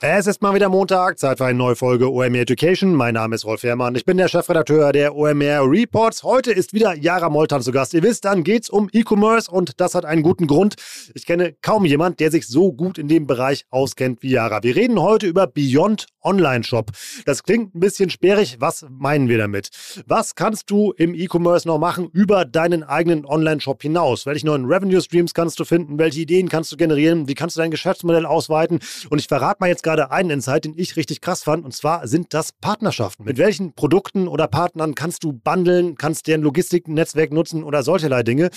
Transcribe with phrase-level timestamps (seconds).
[0.00, 2.94] Es ist mal wieder Montag, Zeit für eine neue Folge OMR Education.
[2.94, 6.22] Mein Name ist Rolf Herrmann, ich bin der Chefredakteur der OMR Reports.
[6.22, 7.94] Heute ist wieder Jara Moltan zu Gast.
[7.94, 10.76] Ihr wisst, dann geht's um E-Commerce und das hat einen guten Grund.
[11.14, 14.62] Ich kenne kaum jemand, der sich so gut in dem Bereich auskennt wie Jara.
[14.62, 16.92] Wir reden heute über Beyond Online Shop.
[17.24, 18.58] Das klingt ein bisschen sperrig.
[18.60, 19.70] Was meinen wir damit?
[20.06, 24.26] Was kannst du im E-Commerce noch machen über deinen eigenen Online Shop hinaus?
[24.26, 25.98] Welche neuen Revenue Streams kannst du finden?
[25.98, 27.28] Welche Ideen kannst du generieren?
[27.28, 28.78] Wie kannst du dein Geschäftsmodell ausweiten?
[29.10, 31.64] Und ich verrate mal jetzt gerade einen Insight, den ich richtig krass fand.
[31.64, 33.24] Und zwar sind das Partnerschaften.
[33.24, 38.50] Mit welchen Produkten oder Partnern kannst du bundeln, kannst deren Logistiknetzwerk nutzen oder solcherlei Dinge?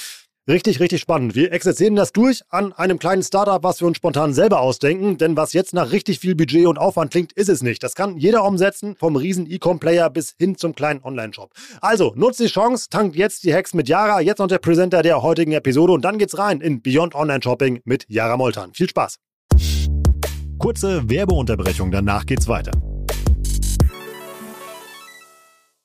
[0.50, 1.34] Richtig, richtig spannend.
[1.36, 5.18] Wir exerzieren das durch an einem kleinen Startup, was wir uns spontan selber ausdenken.
[5.18, 7.82] Denn was jetzt nach richtig viel Budget und Aufwand klingt, ist es nicht.
[7.82, 11.52] Das kann jeder umsetzen, vom riesen E-Com-Player bis hin zum kleinen Online-Shop.
[11.80, 14.20] Also, nutzt die Chance, tankt jetzt die Hacks mit Yara.
[14.20, 17.80] Jetzt noch der Präsenter der heutigen Episode und dann geht's rein in Beyond Online Shopping
[17.86, 18.74] mit Yara Moltan.
[18.74, 19.31] Viel Spaß!
[20.62, 22.72] Kurze Werbeunterbrechung, danach geht's weiter.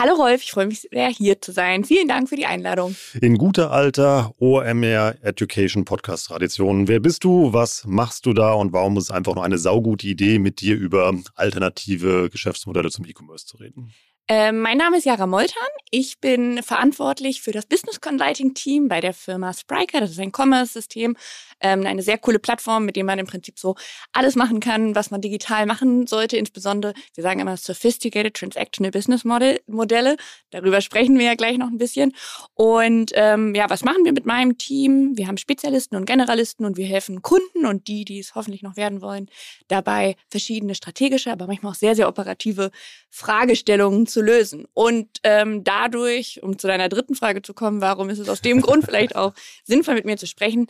[0.00, 1.82] Hallo Rolf, ich freue mich sehr, hier zu sein.
[1.82, 2.94] Vielen Dank für die Einladung.
[3.20, 6.86] In guter alter OMR Education Podcast Tradition.
[6.86, 7.52] Wer bist du?
[7.52, 8.52] Was machst du da?
[8.52, 13.06] Und warum ist es einfach nur eine saugute Idee, mit dir über alternative Geschäftsmodelle zum
[13.06, 13.92] E-Commerce zu reden?
[14.30, 15.62] Ähm, mein Name ist Jara Moltan.
[15.90, 20.02] Ich bin verantwortlich für das Business Consulting Team bei der Firma Spriker.
[20.02, 21.16] Das ist ein Commerce-System,
[21.60, 23.74] ähm, eine sehr coole Plattform, mit dem man im Prinzip so
[24.12, 26.36] alles machen kann, was man digital machen sollte.
[26.36, 30.18] Insbesondere, wir sagen immer Sophisticated Transactional Business Model Modelle.
[30.50, 32.12] Darüber sprechen wir ja gleich noch ein bisschen.
[32.52, 35.16] Und ähm, ja, was machen wir mit meinem Team?
[35.16, 38.76] Wir haben Spezialisten und Generalisten und wir helfen Kunden und die, die es hoffentlich noch
[38.76, 39.30] werden wollen,
[39.68, 42.70] dabei verschiedene strategische, aber manchmal auch sehr, sehr operative
[43.08, 44.66] Fragestellungen zu lösen.
[44.74, 48.60] Und ähm, dadurch, um zu deiner dritten Frage zu kommen, warum ist es aus dem
[48.60, 49.32] Grund vielleicht auch
[49.64, 50.68] sinnvoll, mit mir zu sprechen,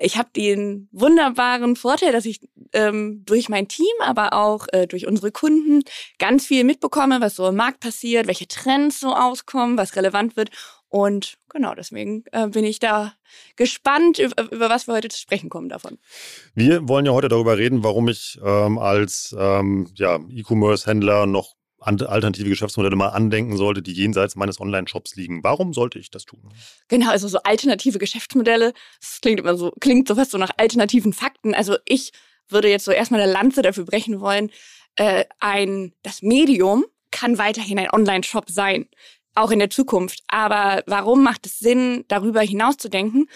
[0.00, 2.40] ich habe den wunderbaren Vorteil, dass ich
[2.72, 5.82] ähm, durch mein Team, aber auch äh, durch unsere Kunden
[6.18, 10.50] ganz viel mitbekomme, was so im Markt passiert, welche Trends so auskommen, was relevant wird.
[10.88, 13.12] Und genau, deswegen äh, bin ich da
[13.56, 15.98] gespannt, über, über, was wir heute zu sprechen kommen davon.
[16.54, 22.48] Wir wollen ja heute darüber reden, warum ich ähm, als ähm, ja, E-Commerce-Händler noch alternative
[22.48, 25.42] Geschäftsmodelle mal andenken sollte, die jenseits meines Online-Shops liegen.
[25.44, 26.40] Warum sollte ich das tun?
[26.88, 31.12] Genau, also so alternative Geschäftsmodelle, das klingt immer so, klingt so fast so nach alternativen
[31.12, 31.54] Fakten.
[31.54, 32.12] Also ich
[32.48, 34.50] würde jetzt so erstmal eine Lanze dafür brechen wollen,
[34.96, 38.88] äh, ein, das Medium kann weiterhin ein Online-Shop sein,
[39.34, 40.22] auch in der Zukunft.
[40.28, 43.28] Aber warum macht es Sinn, darüber hinaus zu denken?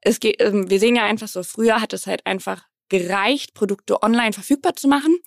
[0.00, 4.02] Es geht, äh, wir sehen ja einfach so, früher hat es halt einfach gereicht, Produkte
[4.02, 5.18] online verfügbar zu machen.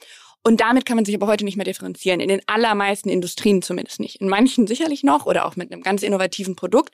[0.44, 2.20] Und damit kann man sich aber heute nicht mehr differenzieren.
[2.20, 4.20] In den allermeisten Industrien zumindest nicht.
[4.20, 6.94] In manchen sicherlich noch oder auch mit einem ganz innovativen Produkt.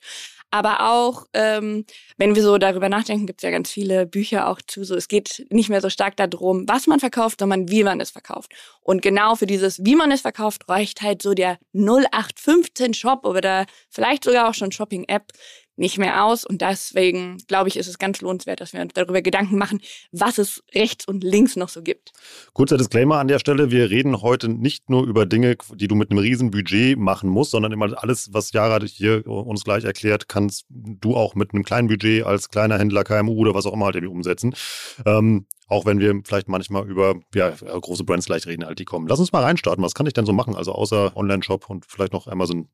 [0.51, 1.85] Aber auch, ähm,
[2.17, 4.83] wenn wir so darüber nachdenken, gibt es ja ganz viele Bücher auch zu.
[4.83, 8.09] So, es geht nicht mehr so stark darum, was man verkauft, sondern wie man es
[8.09, 8.51] verkauft.
[8.81, 13.67] Und genau für dieses, wie man es verkauft, reicht halt so der 0815 Shop oder
[13.89, 15.31] vielleicht sogar auch schon Shopping-App,
[15.79, 16.45] nicht mehr aus.
[16.45, 19.81] Und deswegen, glaube ich, ist es ganz lohnenswert, dass wir uns darüber Gedanken machen,
[20.11, 22.11] was es rechts und links noch so gibt.
[22.53, 23.71] Kurzer Disclaimer an der Stelle.
[23.71, 27.51] Wir reden heute nicht nur über Dinge, die du mit einem riesen Budget machen musst,
[27.51, 31.87] sondern immer alles, was Jara hier uns gleich erklärt, kannst du auch mit einem kleinen
[31.87, 34.53] Budget als kleiner Händler, KMU oder was auch immer halt irgendwie umsetzen.
[35.05, 39.07] Ähm, auch wenn wir vielleicht manchmal über ja, große Brands gleich reden, halt die kommen.
[39.07, 39.83] Lass uns mal reinstarten.
[39.83, 40.55] Was kann ich denn so machen?
[40.55, 42.69] Also außer Online-Shop und vielleicht noch Amazon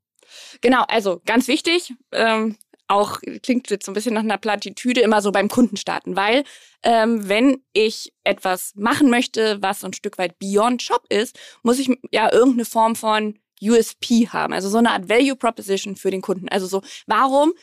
[0.61, 5.21] Genau, also ganz wichtig, ähm, auch klingt jetzt so ein bisschen nach einer Plattitüde, immer
[5.21, 6.43] so beim Kunden starten, weil
[6.83, 11.79] ähm, wenn ich etwas machen möchte, was so ein Stück weit Beyond Shop ist, muss
[11.79, 16.21] ich ja irgendeine Form von USP haben, also so eine Art Value Proposition für den
[16.21, 16.49] Kunden.
[16.49, 17.53] Also so, warum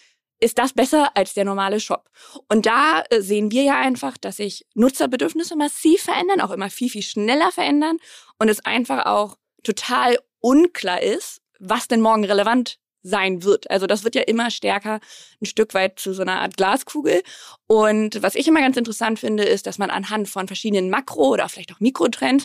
[0.41, 2.11] ist das besser als der normale Shop?
[2.49, 6.91] Und da äh, sehen wir ja einfach, dass sich Nutzerbedürfnisse massiv verändern, auch immer viel,
[6.91, 7.99] viel schneller verändern
[8.39, 13.71] und es einfach auch total unklar ist, was denn morgen relevant sein wird.
[13.71, 15.01] Also das wird ja immer stärker
[15.41, 17.23] ein Stück weit zu so einer Art Glaskugel.
[17.67, 21.49] Und was ich immer ganz interessant finde, ist, dass man anhand von verschiedenen Makro- oder
[21.49, 22.45] vielleicht auch Mikrotrends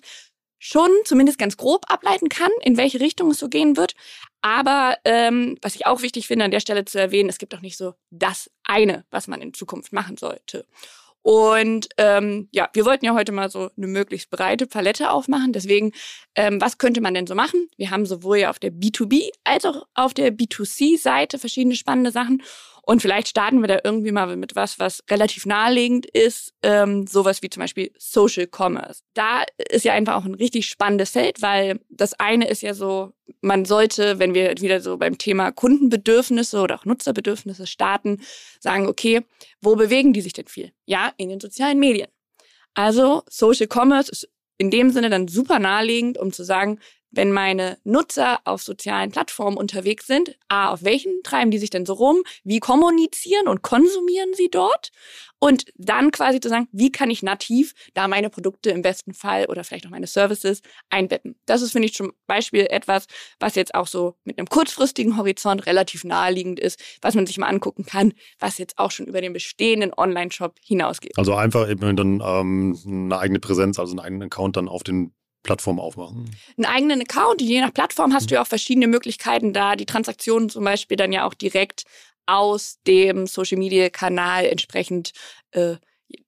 [0.59, 3.94] schon zumindest ganz grob ableiten kann, in welche Richtung es so gehen wird.
[4.42, 7.62] Aber ähm, was ich auch wichtig finde, an der Stelle zu erwähnen, es gibt auch
[7.62, 10.65] nicht so das eine, was man in Zukunft machen sollte.
[11.29, 15.51] Und ähm, ja, wir wollten ja heute mal so eine möglichst breite Palette aufmachen.
[15.51, 15.91] Deswegen,
[16.35, 17.68] ähm, was könnte man denn so machen?
[17.75, 22.44] Wir haben sowohl ja auf der B2B als auch auf der B2C-Seite verschiedene spannende Sachen.
[22.89, 27.42] Und vielleicht starten wir da irgendwie mal mit was, was relativ naheliegend ist, ähm, sowas
[27.42, 29.01] wie zum Beispiel Social Commerce.
[29.13, 33.12] Da ist ja einfach auch ein richtig spannendes Feld, weil das eine ist ja so,
[33.42, 38.22] man sollte, wenn wir wieder so beim Thema Kundenbedürfnisse oder auch Nutzerbedürfnisse starten,
[38.62, 39.25] sagen, okay,
[39.60, 40.72] wo bewegen die sich denn viel?
[40.86, 42.07] Ja, in den sozialen Medien.
[42.74, 46.80] Also Social Commerce ist in dem Sinne dann super naheliegend, um zu sagen,
[47.17, 51.85] wenn meine Nutzer auf sozialen Plattformen unterwegs sind, a, auf welchen treiben die sich denn
[51.85, 52.21] so rum?
[52.43, 54.91] Wie kommunizieren und konsumieren sie dort?
[55.39, 59.45] Und dann quasi zu sagen, wie kann ich nativ da meine Produkte im besten Fall
[59.45, 61.35] oder vielleicht auch meine Services einbetten?
[61.45, 63.05] Das ist, finde ich, zum Beispiel etwas,
[63.39, 67.47] was jetzt auch so mit einem kurzfristigen Horizont relativ naheliegend ist, was man sich mal
[67.47, 71.17] angucken kann, was jetzt auch schon über den bestehenden Online-Shop hinausgeht.
[71.17, 75.13] Also einfach eben dann ähm, eine eigene Präsenz, also einen eigenen Account dann auf den
[75.44, 76.30] Plattform aufmachen.
[76.57, 78.28] Einen eigenen Account, je nach Plattform hast mhm.
[78.28, 81.84] du ja auch verschiedene Möglichkeiten, da die Transaktionen zum Beispiel dann ja auch direkt
[82.25, 85.12] aus dem Social Media Kanal entsprechend
[85.51, 85.78] äh,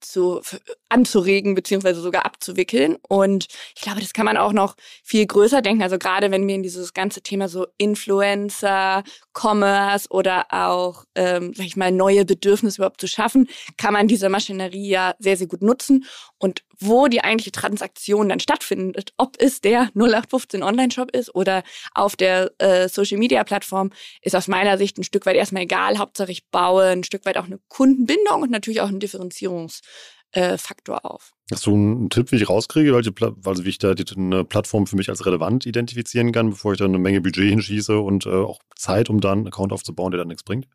[0.01, 0.41] zu
[0.89, 2.97] anzuregen beziehungsweise sogar abzuwickeln.
[3.07, 5.83] Und ich glaube, das kann man auch noch viel größer denken.
[5.83, 9.03] Also gerade wenn wir in dieses ganze Thema so Influencer,
[9.33, 13.47] Commerce oder auch, ähm, sag ich mal, neue Bedürfnisse überhaupt zu schaffen,
[13.77, 16.05] kann man diese Maschinerie ja sehr, sehr gut nutzen.
[16.39, 21.63] Und wo die eigentliche Transaktion dann stattfindet, ob es der 0815 Online-Shop ist oder
[21.93, 23.91] auf der äh, Social-Media-Plattform,
[24.21, 25.97] ist aus meiner Sicht ein Stück weit erstmal egal.
[25.97, 31.07] Hauptsache ich baue ein Stück weit auch eine Kundenbindung und natürlich auch einen Differenzierungsfaktor äh,
[31.07, 31.33] auf.
[31.51, 33.11] Hast du einen Tipp, wie ich rauskriege, welche
[33.43, 36.85] also wie ich da eine Plattform für mich als relevant identifizieren kann, bevor ich da
[36.85, 40.29] eine Menge Budget hinschieße und äh, auch Zeit, um dann einen Account aufzubauen, der dann
[40.29, 40.67] nichts bringt?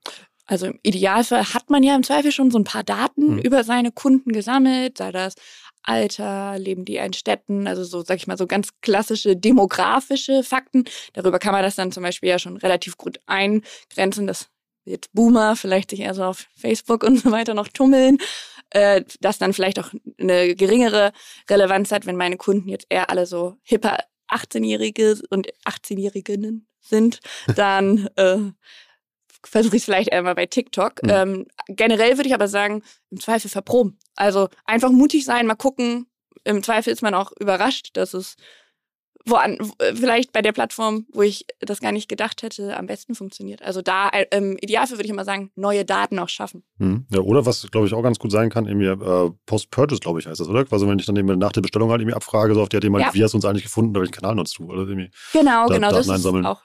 [0.46, 3.38] Also im Idealfall hat man ja im Zweifel schon so ein paar Daten hm.
[3.38, 5.34] über seine Kunden gesammelt, sei das
[5.82, 10.84] Alter, leben die in Städten, also so, sag ich mal, so ganz klassische demografische Fakten.
[11.12, 14.48] Darüber kann man das dann zum Beispiel ja schon relativ gut eingrenzen, dass
[14.84, 18.18] jetzt Boomer vielleicht sich eher so auf Facebook und so weiter noch tummeln,
[18.70, 21.12] äh, das dann vielleicht auch eine geringere
[21.48, 23.98] Relevanz hat, wenn meine Kunden jetzt eher alle so hipper
[24.30, 27.20] 18-Jährige und 18-Jähriginnen sind,
[27.56, 28.38] dann äh,
[29.46, 31.02] versuche ich es vielleicht einmal bei TikTok.
[31.02, 31.10] Mhm.
[31.10, 33.98] Ähm, generell würde ich aber sagen, im Zweifel verproben.
[34.16, 36.06] Also einfach mutig sein, mal gucken.
[36.44, 38.36] Im Zweifel ist man auch überrascht, dass es
[39.26, 39.58] woan,
[39.94, 43.62] vielleicht bei der Plattform, wo ich das gar nicht gedacht hätte, am besten funktioniert.
[43.62, 46.64] Also da äh, im Idealfall würde ich immer sagen, neue Daten auch schaffen.
[46.78, 47.06] Mhm.
[47.10, 50.26] Ja, oder was, glaube ich, auch ganz gut sein kann, irgendwie äh, Post-Purchase, glaube ich,
[50.26, 50.64] heißt das, oder?
[50.70, 52.84] Also wenn ich dann eben nach der Bestellung halt irgendwie abfrage, so auf die hat
[52.84, 53.14] jemand, ja.
[53.14, 54.64] wie hast du uns eigentlich gefunden, welchen Kanal nutzt du?
[54.64, 56.44] Oder irgendwie genau, da, genau, Daten das einsammeln.
[56.44, 56.62] ist auch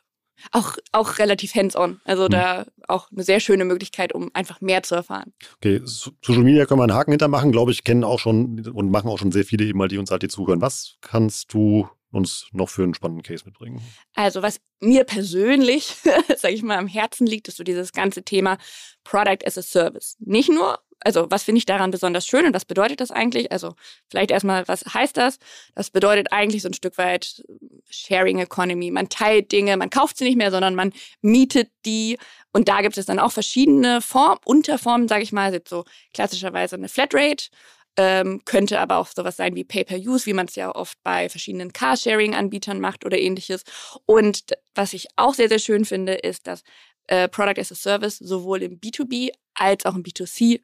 [0.52, 2.00] auch, auch relativ hands-on.
[2.06, 2.30] Also mhm.
[2.30, 5.34] da auch eine sehr schöne Möglichkeit, um einfach mehr zu erfahren.
[5.58, 9.10] Okay, Social Media können wir einen Haken hintermachen, glaube ich, kennen auch schon und machen
[9.10, 10.62] auch schon sehr viele eben, die uns halt hier zuhören.
[10.62, 13.82] Was kannst du uns noch für einen spannenden Case mitbringen?
[14.16, 15.96] Also was mir persönlich,
[16.38, 18.58] sage ich mal, am Herzen liegt, ist so dieses ganze Thema
[19.04, 20.16] Product as a Service.
[20.20, 23.52] Nicht nur also was finde ich daran besonders schön und was bedeutet das eigentlich?
[23.52, 23.76] Also
[24.10, 25.40] vielleicht erstmal, was heißt das?
[25.76, 27.44] Das bedeutet eigentlich so ein Stück weit
[27.90, 28.92] Sharing Economy.
[28.92, 32.18] Man teilt Dinge, man kauft sie nicht mehr, sondern man mietet die.
[32.52, 36.90] Und da gibt es dann auch verschiedene Formen, Unterformen, sage ich mal, so klassischerweise eine
[36.90, 37.50] Flatrate.
[37.98, 41.74] Ähm, könnte aber auch sowas sein wie Pay-per-Use, wie man es ja oft bei verschiedenen
[41.74, 43.64] Carsharing-Anbietern macht oder ähnliches.
[44.06, 46.64] Und was ich auch sehr, sehr schön finde, ist, dass
[47.08, 50.62] äh, Product as a Service sowohl im B2B als auch im B2C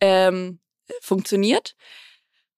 [0.00, 0.60] ähm,
[1.00, 1.74] funktioniert.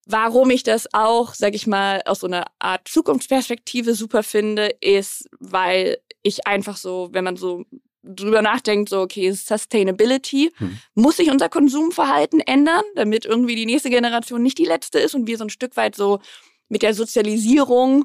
[0.06, 5.28] Warum ich das auch, sag ich mal, aus so einer Art Zukunftsperspektive super finde, ist,
[5.38, 7.64] weil ich einfach so, wenn man so
[8.02, 10.78] drüber nachdenkt, so, okay, Sustainability, hm.
[10.94, 15.26] muss sich unser Konsumverhalten ändern, damit irgendwie die nächste Generation nicht die letzte ist und
[15.26, 16.20] wir so ein Stück weit so
[16.68, 18.04] mit der Sozialisierung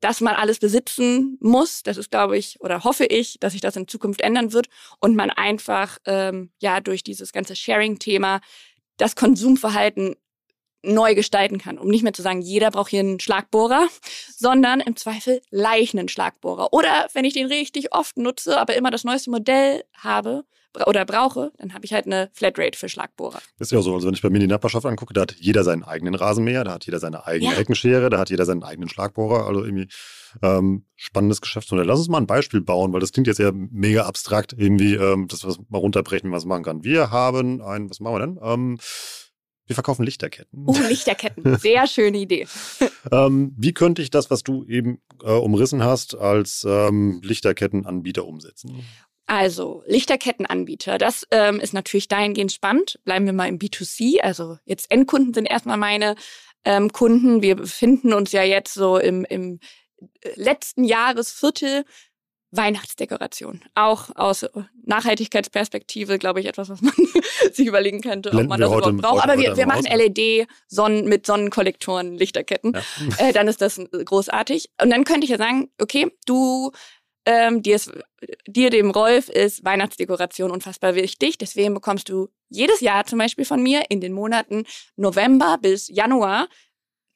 [0.00, 1.82] dass man alles besitzen muss.
[1.82, 4.68] Das ist, glaube ich, oder hoffe ich, dass sich das in Zukunft ändern wird
[5.00, 8.40] und man einfach ähm, ja durch dieses ganze Sharing-Thema
[8.96, 10.16] das Konsumverhalten
[10.82, 13.88] neu gestalten kann, um nicht mehr zu sagen, jeder braucht hier einen Schlagbohrer,
[14.36, 16.72] sondern im Zweifel leichten Schlagbohrer.
[16.72, 20.44] Oder wenn ich den richtig oft nutze, aber immer das neueste Modell habe
[20.86, 23.40] oder brauche, dann habe ich halt eine Flatrate für Schlagbohrer.
[23.58, 25.64] ist ja so, also wenn ich bei mir in die Nachbarschaft angucke, da hat jeder
[25.64, 27.58] seinen eigenen Rasenmäher, da hat jeder seine eigene Ja.
[27.58, 29.88] Eckenschere, da hat jeder seinen eigenen Schlagbohrer, also irgendwie
[30.42, 31.86] ähm, spannendes Geschäftsmodell.
[31.86, 35.26] Lass uns mal ein Beispiel bauen, weil das klingt jetzt ja mega abstrakt, irgendwie, ähm,
[35.28, 36.84] das was mal runterbrechen, wie man machen kann.
[36.84, 38.38] Wir haben ein, was machen wir denn?
[38.42, 38.78] Ähm,
[39.68, 40.64] wir verkaufen Lichterketten.
[40.66, 41.58] Oh, Lichterketten.
[41.58, 42.46] Sehr schöne Idee.
[43.10, 48.84] Ähm, wie könnte ich das, was du eben äh, umrissen hast, als ähm, Lichterkettenanbieter umsetzen?
[49.28, 52.98] Also, Lichterkettenanbieter, das ähm, ist natürlich dahingehend spannend.
[53.04, 54.20] Bleiben wir mal im B2C.
[54.22, 56.14] Also, jetzt Endkunden sind erstmal meine
[56.64, 57.42] ähm, Kunden.
[57.42, 59.60] Wir befinden uns ja jetzt so im, im
[60.22, 61.84] äh, letzten Jahresviertel.
[62.50, 63.62] Weihnachtsdekoration.
[63.74, 64.46] Auch aus
[64.86, 66.94] Nachhaltigkeitsperspektive, glaube ich, etwas, was man
[67.52, 69.24] sich überlegen könnte, ob Blenden man wir das überhaupt braucht.
[69.24, 69.94] Aber wir, wir machen aus.
[69.94, 72.72] LED Sonnen, mit Sonnenkollektoren, Lichterketten.
[72.72, 73.28] Ja.
[73.28, 74.70] Äh, dann ist das großartig.
[74.80, 76.72] Und dann könnte ich ja sagen, okay, du
[77.28, 77.92] ähm, dir, ist,
[78.46, 81.36] dir, dem Rolf, ist Weihnachtsdekoration unfassbar wichtig.
[81.36, 84.64] Deswegen bekommst du jedes Jahr zum Beispiel von mir in den Monaten
[84.96, 86.48] November bis Januar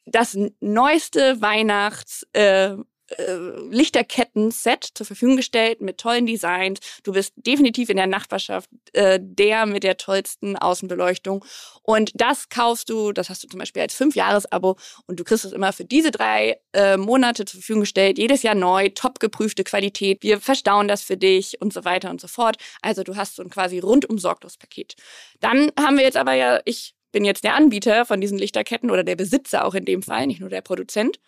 [0.04, 2.74] das neueste Weihnachts äh,
[3.18, 3.36] äh,
[3.70, 6.80] Lichterketten-Set zur Verfügung gestellt mit tollen Designs.
[7.02, 11.44] Du bist definitiv in der Nachbarschaft äh, der mit der tollsten Außenbeleuchtung.
[11.82, 14.76] Und das kaufst du, das hast du zum Beispiel als Fünf-Jahres-Abo
[15.06, 18.54] und du kriegst es immer für diese drei äh, Monate zur Verfügung gestellt, jedes Jahr
[18.54, 20.22] neu, top geprüfte Qualität.
[20.22, 22.56] Wir verstauen das für dich und so weiter und so fort.
[22.82, 24.94] Also du hast so ein quasi rundum sorglos Paket.
[25.40, 29.04] Dann haben wir jetzt aber ja, ich bin jetzt der Anbieter von diesen Lichterketten oder
[29.04, 31.20] der Besitzer auch in dem Fall, nicht nur der Produzent.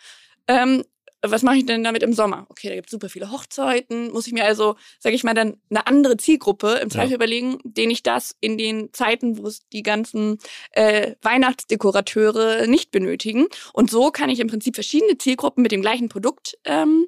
[0.48, 0.84] Ähm,
[1.30, 2.46] was mache ich denn damit im Sommer?
[2.48, 4.12] Okay, da gibt es super viele Hochzeiten.
[4.12, 7.16] Muss ich mir also, sage ich mal, dann eine andere Zielgruppe im Zweifel Ja.
[7.16, 10.38] überlegen, denen ich das in den Zeiten, wo es die ganzen
[10.72, 13.46] äh, Weihnachtsdekorateure nicht benötigen.
[13.72, 17.06] Und so kann ich im Prinzip verschiedene Zielgruppen mit dem gleichen Produkt ähm,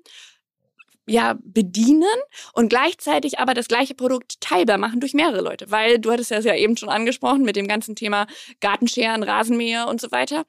[1.08, 2.04] ja, bedienen
[2.52, 5.70] und gleichzeitig aber das gleiche Produkt teilbar machen durch mehrere Leute.
[5.70, 8.26] Weil du hattest das ja eben schon angesprochen mit dem ganzen Thema
[8.60, 10.44] Gartenscheren, Rasenmäher und so weiter.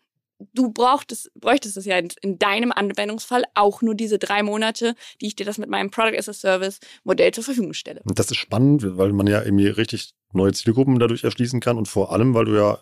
[0.53, 5.27] Du brauchtest, bräuchtest es ja in, in deinem Anwendungsfall auch nur diese drei Monate, die
[5.27, 8.01] ich dir das mit meinem Product as a Service Modell zur Verfügung stelle.
[8.05, 12.11] Das ist spannend, weil man ja irgendwie richtig neue Zielgruppen dadurch erschließen kann und vor
[12.11, 12.79] allem, weil du ja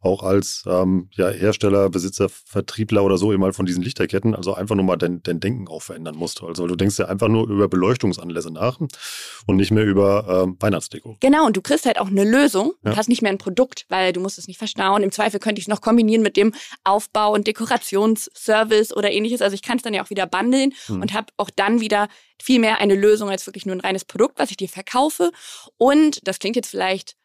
[0.00, 4.54] auch als ähm, ja, Hersteller, Besitzer, Vertriebler oder so eben halt von diesen Lichterketten, also
[4.54, 6.42] einfach nur mal dein, dein Denken auch verändern musst.
[6.42, 10.56] Also weil du denkst ja einfach nur über Beleuchtungsanlässe nach und nicht mehr über ähm,
[10.58, 11.16] Weihnachtsdeko.
[11.20, 12.96] Genau, und du kriegst halt auch eine Lösung und Ja.
[12.96, 15.02] hast nicht mehr ein Produkt, weil du musst es nicht verstauen.
[15.02, 19.42] Im Zweifel könnte ich es noch kombinieren mit dem Aufbau- und Dekorationsservice oder ähnliches.
[19.42, 21.02] Also ich kann es dann ja auch wieder bundeln Mhm.
[21.02, 22.08] und habe auch dann wieder
[22.42, 25.30] viel mehr eine Lösung als wirklich nur ein reines Produkt, was ich dir verkaufe.
[25.76, 27.16] Und das klingt jetzt vielleicht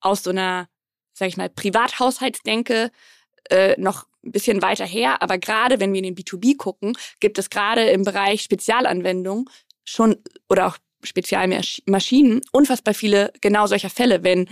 [0.00, 0.68] aus so einer,
[1.20, 2.90] sag ich mal, Privathaushaltsdenke
[3.50, 5.22] äh, noch ein bisschen weiter her.
[5.22, 9.44] Aber gerade wenn wir in den B2B gucken, gibt es gerade im Bereich Spezialanwendungen
[9.84, 10.16] schon
[10.48, 14.48] oder auch Spezialmaschinen unfassbar viele genau solcher Fälle, wenn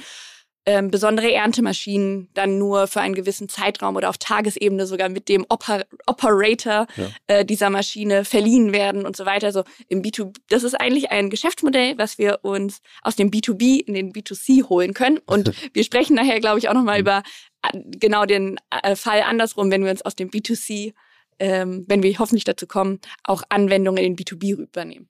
[0.69, 5.47] ähm, besondere Erntemaschinen dann nur für einen gewissen Zeitraum oder auf Tagesebene sogar mit dem
[5.49, 7.09] Oper Operator Ja.
[7.27, 9.47] äh, dieser Maschine verliehen werden und so weiter.
[9.47, 13.95] Also im B2B, das ist eigentlich ein Geschäftsmodell, was wir uns aus dem B2B in
[13.95, 15.17] den B2C holen können.
[15.25, 17.23] Und wir sprechen nachher, glaube ich, auch nochmal über
[17.63, 20.93] äh, genau den äh, Fall andersrum, wenn wir uns aus dem B2C,
[21.39, 25.09] ähm, wenn wir hoffentlich dazu kommen, auch Anwendungen in den B2B übernehmen.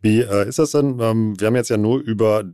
[0.00, 1.00] Wie äh, ist das denn?
[1.00, 2.44] Ähm, wir haben jetzt ja nur über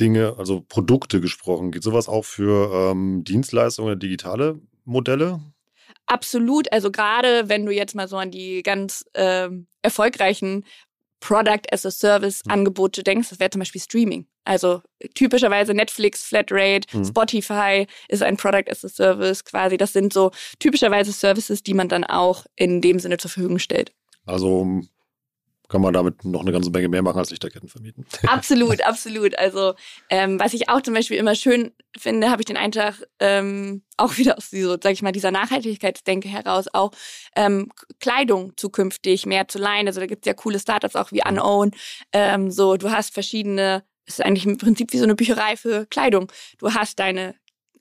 [0.00, 1.70] Dinge, also Produkte gesprochen.
[1.72, 5.40] Geht sowas auch für ähm, Dienstleistungen oder digitale Modelle?
[6.06, 6.70] Absolut.
[6.72, 10.64] Also gerade wenn du jetzt mal so an die ganz ähm, erfolgreichen
[11.20, 14.26] Product as a Service Angebote denkst, das wäre zum Beispiel Streaming.
[14.44, 14.82] Also
[15.14, 17.04] typischerweise Netflix, Flatrate, Mhm.
[17.06, 19.78] Spotify ist ein Product as a Service quasi.
[19.78, 23.92] Das sind so typischerweise Services, die man dann auch in dem Sinne zur Verfügung stellt.
[24.26, 24.66] Also
[25.74, 28.06] kann man damit noch eine ganze Menge mehr machen als Lichterketten vermieten.
[28.28, 29.36] Absolut, absolut.
[29.36, 29.74] Also
[30.08, 34.16] ähm, was ich auch zum Beispiel immer schön finde, habe ich den Eintrag ähm, auch
[34.16, 36.92] wieder aus dieser, sag ich mal, dieser Nachhaltigkeitsdenke heraus auch
[37.34, 39.88] ähm, Kleidung zukünftig mehr zu leihen.
[39.88, 41.72] Also da gibt es ja coole Startups auch wie Unown.
[42.12, 45.86] Ähm, so, du hast verschiedene, es ist eigentlich im Prinzip wie so eine Bücherei für
[45.86, 46.30] Kleidung.
[46.58, 47.34] Du hast deine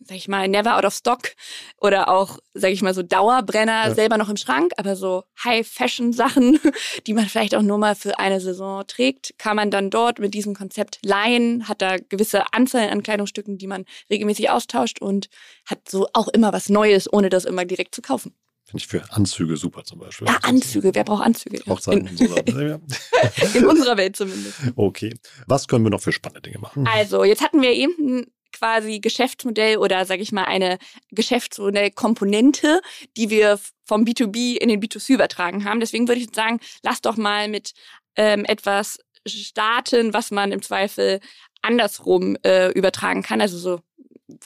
[0.06, 1.32] sag ich mal, never out of stock
[1.78, 3.94] oder auch, sag ich mal, so Dauerbrenner Ja.
[3.96, 6.60] selber noch im Schrank, aber so High-Fashion-Sachen,
[7.08, 10.34] die man vielleicht auch nur mal für eine Saison trägt, kann man dann dort mit
[10.34, 15.28] diesem Konzept leihen, hat da gewisse Anzahl an Kleidungsstücken, die man regelmäßig austauscht und
[15.66, 18.34] hat so auch immer was Neues, ohne das immer direkt zu kaufen.
[18.66, 20.26] Finde ich für Anzüge super zum Beispiel.
[20.28, 21.60] Ja, Anzüge, wer braucht Anzüge?
[21.68, 22.36] Hochzeiten In, so.
[22.38, 22.80] Ja.
[23.54, 24.56] in unserer Welt zumindest.
[24.78, 25.14] Okay.
[25.48, 26.88] Was können wir noch für spannende Dinge machen?
[26.88, 30.78] Also, jetzt hatten wir eben quasi Geschäftsmodell oder sage ich mal eine
[31.12, 32.82] Geschäftsmodellkomponente,
[33.18, 35.80] die wir vom B2B in den B2C übertragen haben.
[35.80, 37.74] Deswegen würde ich sagen, lass doch mal mit
[38.16, 41.20] ähm, etwas starten, was man im Zweifel
[41.62, 43.42] andersrum äh, übertragen kann.
[43.42, 43.82] Also so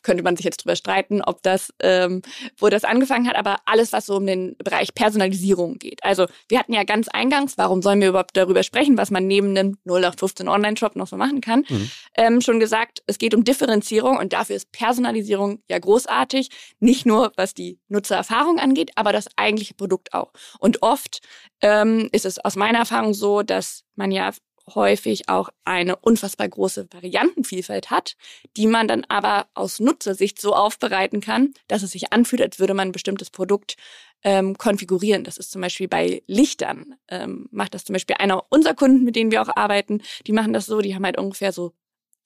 [0.04, 2.22] könnte man sich jetzt drüber streiten, ob das, ähm,
[2.58, 6.04] wo das angefangen hat, aber alles, was so um den Bereich Personalisierung geht.
[6.04, 9.58] Also wir hatten ja ganz eingangs, warum sollen wir überhaupt darüber sprechen, was man neben
[9.58, 11.92] einem 0815 Online-Shop noch so machen kann, mhm.
[12.16, 16.50] ähm, schon gesagt, es geht um Differenzierung und dafür ist Personalisierung ja großartig.
[16.80, 20.32] Nicht nur, was die Nutzererfahrung angeht, aber das eigentliche Produkt auch.
[20.60, 21.20] Und oft
[21.62, 24.32] ähm, ist es aus meiner Erfahrung so, dass man ja
[24.74, 28.16] häufig auch eine unfassbar große Variantenvielfalt hat,
[28.56, 32.74] die man dann aber aus Nutzersicht so aufbereiten kann, dass es sich anfühlt, als würde
[32.74, 33.76] man ein bestimmtes Produkt
[34.24, 35.24] ähm, konfigurieren.
[35.24, 39.16] Das ist zum Beispiel bei Lichtern, ähm, macht das zum Beispiel einer unserer Kunden, mit
[39.16, 41.74] denen wir auch arbeiten, die machen das so, die haben halt ungefähr so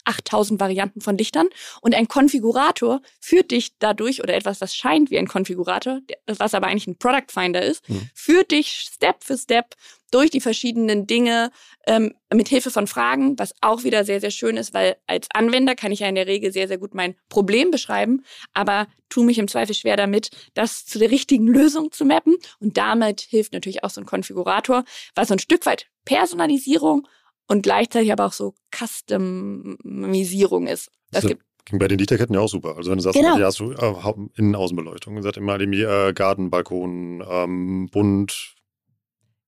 [0.05, 1.47] 8000 Varianten von Lichtern
[1.81, 6.67] und ein Konfigurator führt dich dadurch oder etwas, was scheint wie ein Konfigurator, was aber
[6.67, 8.09] eigentlich ein Product Finder ist, mhm.
[8.13, 9.75] führt dich Step für Step
[10.11, 11.51] durch die verschiedenen Dinge
[11.87, 15.73] ähm, mit Hilfe von Fragen, was auch wieder sehr, sehr schön ist, weil als Anwender
[15.73, 19.39] kann ich ja in der Regel sehr, sehr gut mein Problem beschreiben, aber tue mich
[19.39, 22.35] im Zweifel schwer damit, das zu der richtigen Lösung zu mappen.
[22.59, 24.83] Und damit hilft natürlich auch so ein Konfigurator,
[25.15, 27.07] was so ein Stück weit Personalisierung
[27.47, 30.91] und gleichzeitig aber auch so Customisierung ist.
[31.11, 32.75] Das gibt Ging bei den Lichterketten ja auch super.
[32.75, 33.37] Also wenn du sagst, genau.
[33.37, 33.93] ja, hast du äh,
[34.35, 35.15] Innen-Außenbeleuchtung.
[35.15, 38.55] Ihr seid immer irgendwie äh, Garten, Balkon, ähm, bunt,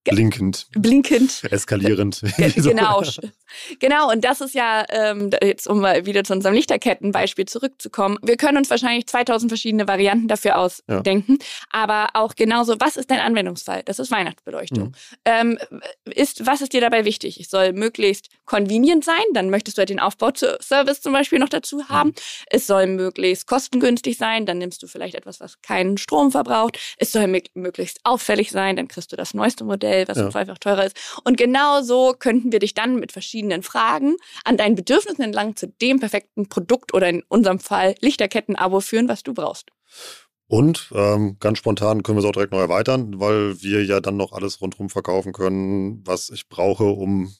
[0.03, 0.67] Blinkend.
[0.73, 1.43] Blinkend.
[1.49, 2.21] Eskalierend.
[2.55, 3.01] genau.
[3.79, 8.35] genau, und das ist ja, ähm, jetzt um mal wieder zu unserem Lichterkettenbeispiel zurückzukommen, wir
[8.35, 11.47] können uns wahrscheinlich 2000 verschiedene Varianten dafür ausdenken, ja.
[11.71, 13.83] aber auch genauso, was ist dein Anwendungsfall?
[13.85, 14.87] Das ist Weihnachtsbeleuchtung.
[14.87, 14.93] Mhm.
[15.23, 15.59] Ähm,
[16.05, 17.39] ist, was ist dir dabei wichtig?
[17.39, 21.87] Es soll möglichst convenient sein, dann möchtest du halt den Aufbauservice zum Beispiel noch dazu
[21.87, 22.09] haben.
[22.09, 22.15] Mhm.
[22.47, 26.77] Es soll möglichst kostengünstig sein, dann nimmst du vielleicht etwas, was keinen Strom verbraucht.
[26.97, 30.29] Es soll möglichst auffällig sein, dann kriegst du das neueste Modell Modell, was ja.
[30.29, 30.97] zweifach teurer ist.
[31.23, 35.67] Und genau so könnten wir dich dann mit verschiedenen Fragen an deinen Bedürfnissen entlang zu
[35.67, 39.69] dem perfekten Produkt oder in unserem Fall Lichterketten-Abo führen, was du brauchst.
[40.47, 44.17] Und ähm, ganz spontan können wir es auch direkt noch erweitern, weil wir ja dann
[44.17, 47.33] noch alles rundherum verkaufen können, was ich brauche, um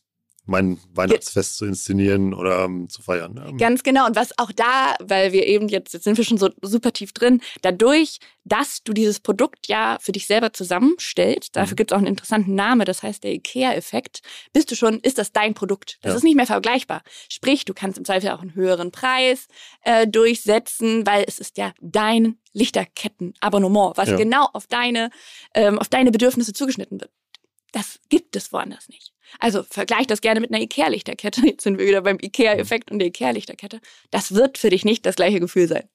[0.46, 3.36] mein Weihnachtsfest zu inszenieren oder um, zu feiern.
[3.38, 3.52] Ja.
[3.58, 4.06] Ganz genau.
[4.06, 7.14] Und was auch da, weil wir eben jetzt, jetzt sind wir schon so super tief
[7.14, 11.78] drin, dadurch, dass du dieses Produkt ja für dich selber zusammenstellst, dafür mhm.
[11.78, 15.32] gibt es auch einen interessanten Namen, das heißt der IKEA-Effekt, bist du schon, ist das
[15.32, 15.98] dein Produkt.
[16.02, 16.18] Das ja.
[16.18, 17.04] ist nicht mehr vergleichbar.
[17.30, 19.48] Sprich, du kannst im Zweifel auch einen höheren Preis
[19.84, 24.18] äh, durchsetzen, weil es ist ja dein Lichterketten-Abonnement, was ja.
[24.18, 25.10] genau auf deine,
[25.54, 27.12] ähm, auf deine Bedürfnisse zugeschnitten wird.
[27.74, 29.14] Das gibt es woanders nicht.
[29.40, 31.42] Also vergleich das gerne mit einer Ikea-Lichterkette.
[31.46, 33.82] Jetzt sind wir wieder beim Ikea-Effekt und der Ikea-Lichterkette.
[34.12, 35.90] Das wird für dich nicht das gleiche Gefühl sein.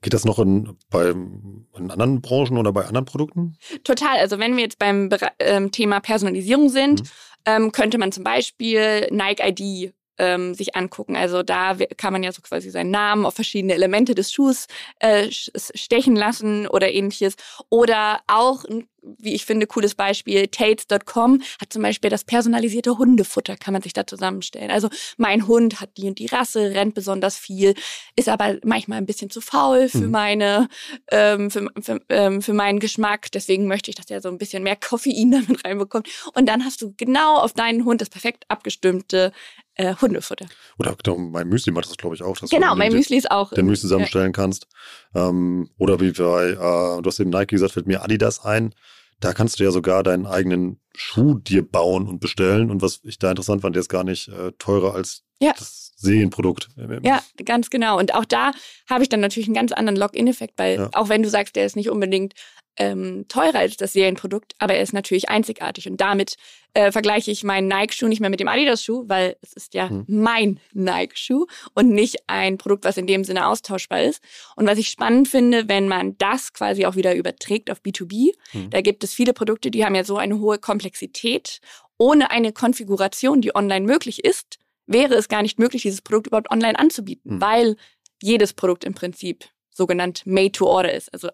[0.00, 3.56] Geht das noch in, bei, in anderen Branchen oder bei anderen Produkten?
[3.82, 4.18] Total.
[4.18, 5.08] Also wenn wir jetzt beim
[5.38, 7.08] ähm, Thema Personalisierung sind, mhm.
[7.46, 11.16] ähm, könnte man zum Beispiel Nike ID ähm, sich angucken.
[11.16, 14.66] Also da kann man ja so quasi seinen Namen auf verschiedene Elemente des Schuhs
[15.00, 17.34] äh, stechen lassen oder ähnliches.
[17.68, 20.48] Oder auch ein wie ich finde, cooles Beispiel.
[20.48, 24.70] Tates.com hat zum Beispiel das personalisierte Hundefutter, kann man sich da zusammenstellen.
[24.70, 27.74] Also mein Hund hat die und die Rasse, rennt besonders viel,
[28.16, 30.10] ist aber manchmal ein bisschen zu faul für mhm.
[30.10, 30.68] meine,
[31.10, 33.30] ähm, für, für, ähm, für meinen Geschmack.
[33.32, 36.08] Deswegen möchte ich, dass er so ein bisschen mehr Koffein damit reinbekommt.
[36.34, 39.32] Und dann hast du genau auf deinen Hund das perfekt abgestimmte
[39.74, 40.46] äh, Hundefutter.
[40.78, 42.36] Oder genau, mein Müsli macht das, glaube ich, auch.
[42.50, 43.52] genau, mein Müsli ist auch.
[43.52, 44.32] Den Müsli zusammenstellen ja.
[44.32, 44.66] kannst.
[45.14, 48.74] Ähm, oder wie bei, äh, du hast eben Nike gesagt, fällt mir Adidas ein.
[49.20, 52.70] Da kannst du ja sogar deinen eigenen Schuh dir bauen und bestellen.
[52.70, 55.52] Und was ich da interessant fand, der ist gar nicht äh, teurer als ja.
[55.56, 56.68] das Serienprodukt.
[57.02, 57.98] Ja, ganz genau.
[57.98, 58.50] Und auch da
[58.90, 60.90] habe ich dann natürlich einen ganz anderen Login-Effekt, weil ja.
[60.94, 62.34] auch wenn du sagst, der ist nicht unbedingt
[62.76, 65.88] ähm, teurer als das Serienprodukt, aber er ist natürlich einzigartig.
[65.88, 66.36] Und damit
[66.74, 70.04] äh, vergleiche ich meinen Nike-Schuh nicht mehr mit dem Adidas-Schuh, weil es ist ja hm.
[70.08, 74.22] mein Nike-Schuh und nicht ein Produkt, was in dem Sinne austauschbar ist.
[74.56, 78.70] Und was ich spannend finde, wenn man das quasi auch wieder überträgt auf B2B, hm.
[78.70, 81.60] da gibt es viele Produkte, die haben ja so eine hohe Komplexität.
[81.98, 86.50] Ohne eine Konfiguration, die online möglich ist, wäre es gar nicht möglich, dieses Produkt überhaupt
[86.50, 87.40] online anzubieten, hm.
[87.40, 87.76] weil
[88.22, 91.12] jedes Produkt im Prinzip sogenannt made to order ist.
[91.12, 91.28] Also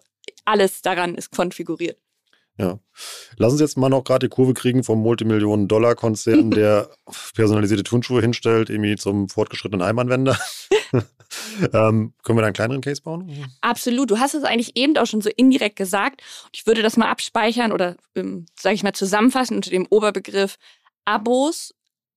[0.49, 1.97] alles daran ist konfiguriert.
[2.57, 2.77] Ja.
[3.37, 6.89] Lass uns jetzt mal noch gerade die Kurve kriegen vom Multimillionen-Dollar-Konzern, der
[7.33, 10.37] personalisierte Turnschuhe hinstellt, irgendwie zum fortgeschrittenen Heimanwender.
[11.73, 13.49] ähm, können wir da einen kleineren Case bauen?
[13.61, 14.11] Absolut.
[14.11, 16.21] Du hast es eigentlich eben auch schon so indirekt gesagt.
[16.51, 20.57] Ich würde das mal abspeichern oder, ähm, sage ich mal, zusammenfassen unter dem Oberbegriff
[21.05, 21.73] Abos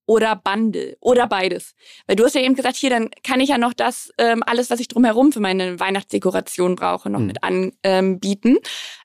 [0.06, 1.74] oder Bundle oder beides.
[2.06, 4.70] Weil du hast ja eben gesagt, hier, dann kann ich ja noch das, ähm, alles,
[4.70, 7.26] was ich drumherum für meine Weihnachtsdekoration brauche, noch mhm.
[7.26, 8.58] mit anbieten.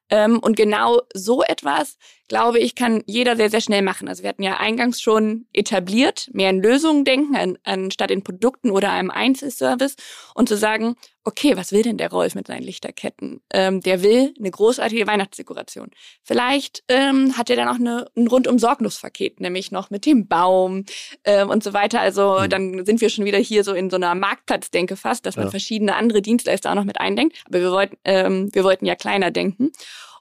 [0.10, 4.08] Ähm, und genau so etwas, glaube ich, kann jeder sehr, sehr schnell machen.
[4.08, 8.72] Also wir hatten ja eingangs schon etabliert, mehr in Lösungen denken, an, anstatt in Produkten
[8.72, 9.96] oder einem Einzelservice
[10.36, 10.96] und zu sagen,
[11.28, 13.42] okay, was will denn der Rolf mit seinen Lichterketten?
[13.52, 15.90] Ähm, der will eine großartige Weihnachtsdekoration.
[16.24, 20.86] Vielleicht ähm, hat er dann auch eine, ein rundum Sorglos-Paket, nämlich noch mit dem Baum
[21.26, 22.00] ähm, und so weiter.
[22.00, 22.50] Also mhm.
[22.50, 25.52] dann sind wir schon wieder hier so in so einer Marktplatzdenke fast, dass man ja.
[25.52, 27.38] verschiedene andere Dienstleister auch noch mit eindenkt.
[27.46, 29.74] Aber wir wollten, ähm, wir wollten ja kleiner denken.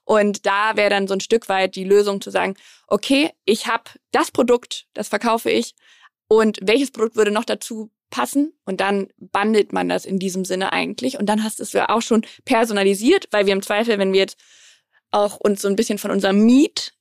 [0.07, 2.55] Und da wäre dann so ein Stück weit die Lösung zu sagen,
[2.87, 5.75] okay, ich habe das Produkt, das verkaufe ich.
[6.29, 8.53] Und welches Produkt würde noch dazu passen?
[8.65, 11.19] Und dann bandelt man das in diesem Sinne eigentlich.
[11.19, 14.21] Und dann hast du es ja auch schon personalisiert, weil wir im Zweifel, wenn wir
[14.21, 14.39] jetzt
[15.11, 16.93] auch uns so ein bisschen von unserem Miet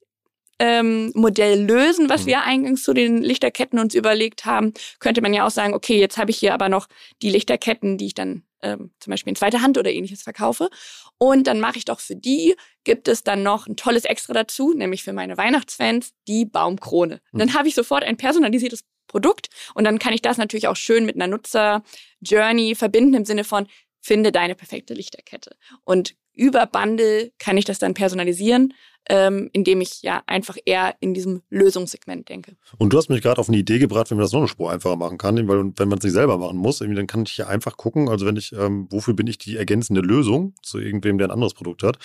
[0.60, 2.28] ähm, Modell lösen, was mhm.
[2.28, 6.18] wir eingangs zu den Lichterketten uns überlegt haben, könnte man ja auch sagen, okay, jetzt
[6.18, 6.88] habe ich hier aber noch
[7.22, 10.70] die Lichterketten, die ich dann ähm, zum Beispiel in zweiter Hand oder ähnliches verkaufe.
[11.18, 14.74] Und dann mache ich doch für die, gibt es dann noch ein tolles Extra dazu,
[14.74, 17.22] nämlich für meine Weihnachtsfans, die Baumkrone.
[17.32, 17.54] Und dann mhm.
[17.54, 21.16] habe ich sofort ein personalisiertes Produkt und dann kann ich das natürlich auch schön mit
[21.16, 23.68] einer Nutzer-Journey verbinden im Sinne von,
[24.02, 25.56] finde deine perfekte Lichterkette.
[25.84, 28.74] Und über Bundle kann ich das dann personalisieren
[29.10, 32.56] ähm, indem ich ja einfach eher in diesem Lösungssegment denke.
[32.78, 34.72] Und du hast mich gerade auf eine Idee gebracht, wenn man das noch eine Spur
[34.72, 37.48] einfacher machen kann, weil wenn man es nicht selber machen muss, dann kann ich ja
[37.48, 41.28] einfach gucken, also wenn ich, ähm, wofür bin ich die ergänzende Lösung zu irgendwem, der
[41.28, 41.98] ein anderes Produkt hat.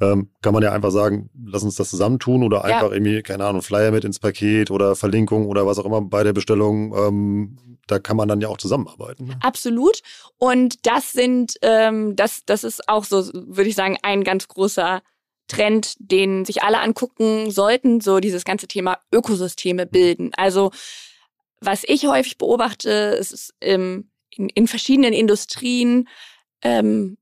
[0.00, 2.92] Ähm, kann man ja einfach sagen, lass uns das zusammentun oder einfach ja.
[2.92, 6.34] irgendwie, keine Ahnung, Flyer mit ins Paket oder Verlinkung oder was auch immer bei der
[6.34, 6.94] Bestellung.
[6.94, 9.28] Ähm, da kann man dann ja auch zusammenarbeiten.
[9.28, 9.38] Ne?
[9.40, 10.02] Absolut.
[10.36, 15.00] Und das sind, ähm, das, das ist auch so, würde ich sagen, ein ganz großer
[15.48, 20.30] Trend, den sich alle angucken sollten, so dieses ganze Thema Ökosysteme bilden.
[20.36, 20.70] Also
[21.60, 26.08] was ich häufig beobachte, ist ähm, in, in verschiedenen Industrien,
[26.62, 27.18] ähm,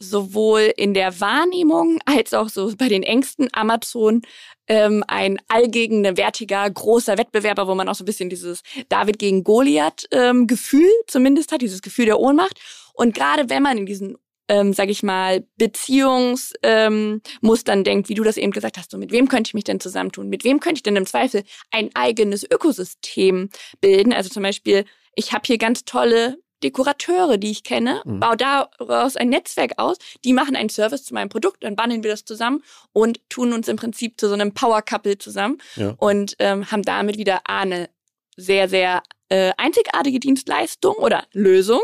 [0.00, 4.22] sowohl in der Wahrnehmung als auch so bei den engsten Amazon
[4.68, 10.06] ähm, ein allgegenwärtiger, großer Wettbewerber, wo man auch so ein bisschen dieses David gegen Goliath
[10.12, 12.60] ähm, Gefühl zumindest hat, dieses Gefühl der Ohnmacht.
[12.94, 18.24] Und gerade wenn man in diesen ähm, sage ich mal, Beziehungsmustern ähm, denkt, wie du
[18.24, 20.28] das eben gesagt hast, so mit wem könnte ich mich denn zusammentun?
[20.28, 24.12] Mit wem könnte ich denn im Zweifel ein eigenes Ökosystem bilden?
[24.12, 24.84] Also zum Beispiel,
[25.14, 28.20] ich habe hier ganz tolle Dekorateure, die ich kenne, mhm.
[28.20, 32.10] baue daraus ein Netzwerk aus, die machen einen Service zu meinem Produkt, dann bandeln wir
[32.10, 35.94] das zusammen und tun uns im Prinzip zu so einem Power-Couple zusammen ja.
[35.98, 37.88] und ähm, haben damit wieder eine
[38.36, 41.80] sehr, sehr äh, einzigartige Dienstleistung oder Lösung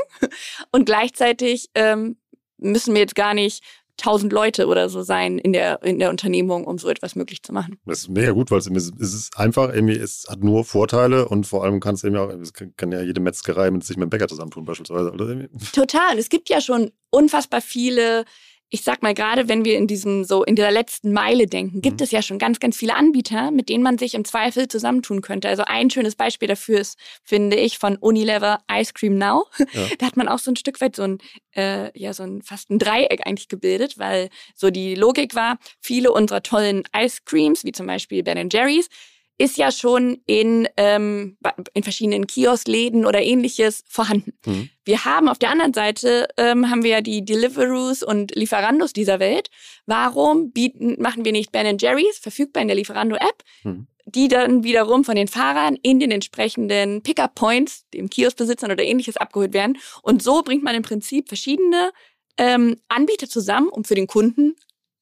[0.73, 2.17] und gleichzeitig ähm,
[2.65, 3.63] müssen wir jetzt gar nicht
[3.97, 7.53] tausend Leute oder so sein in der, in der Unternehmung, um so etwas möglich zu
[7.53, 7.79] machen.
[7.87, 11.47] Das ist mega gut, weil es, es ist einfach, irgendwie, es hat nur Vorteile und
[11.47, 14.11] vor allem kann es eben auch, es kann ja jede Metzgerei mit sich mit dem
[14.11, 15.13] Bäcker zusammentun beispielsweise.
[15.13, 15.49] Oder?
[15.73, 16.19] Total.
[16.19, 18.25] Es gibt ja schon unfassbar viele
[18.75, 22.01] ich sag mal, gerade wenn wir in diesem so in dieser letzten Meile denken, gibt
[22.01, 22.05] mhm.
[22.05, 25.49] es ja schon ganz, ganz viele Anbieter, mit denen man sich im Zweifel zusammentun könnte.
[25.49, 29.47] Also ein schönes Beispiel dafür ist, finde ich, von Unilever Ice Cream Now.
[29.59, 29.85] Ja.
[29.99, 31.19] Da hat man auch so ein Stück weit so ein,
[31.55, 36.11] äh, ja, so ein fast ein Dreieck eigentlich gebildet, weil so die Logik war, viele
[36.11, 38.89] unserer tollen Ice Creams, wie zum Beispiel Ben Jerry's,
[39.39, 41.37] ist ja schon in, ähm,
[41.73, 44.33] in verschiedenen Kioskläden oder ähnliches vorhanden.
[44.47, 44.71] Mhm.
[44.85, 49.19] Wir haben auf der anderen Seite ähm, haben wir ja die Deliverus und Lieferandos dieser
[49.19, 49.49] Welt.
[49.87, 53.89] Warum bieten, machen wir nicht Ben Jerry's verfügbar in der Lieferando-App, mhm.
[54.05, 59.53] die dann wiederum von den Fahrern in den entsprechenden Pickup-Points, dem Kioskbesitzern oder ähnliches abgeholt
[59.53, 59.79] werden?
[60.03, 61.91] Und so bringt man im Prinzip verschiedene
[62.39, 64.55] ähm, Anbieter zusammen, um für den Kunden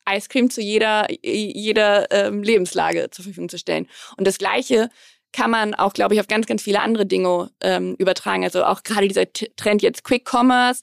[0.04, 3.88] Eiscreme zu jeder, jeder ähm, Lebenslage zur Verfügung zu stellen.
[4.16, 4.88] Und das Gleiche
[5.32, 8.44] kann man auch, glaube ich, auf ganz, ganz viele andere Dinge ähm, übertragen.
[8.44, 10.82] Also auch gerade dieser Trend jetzt Quick Commerce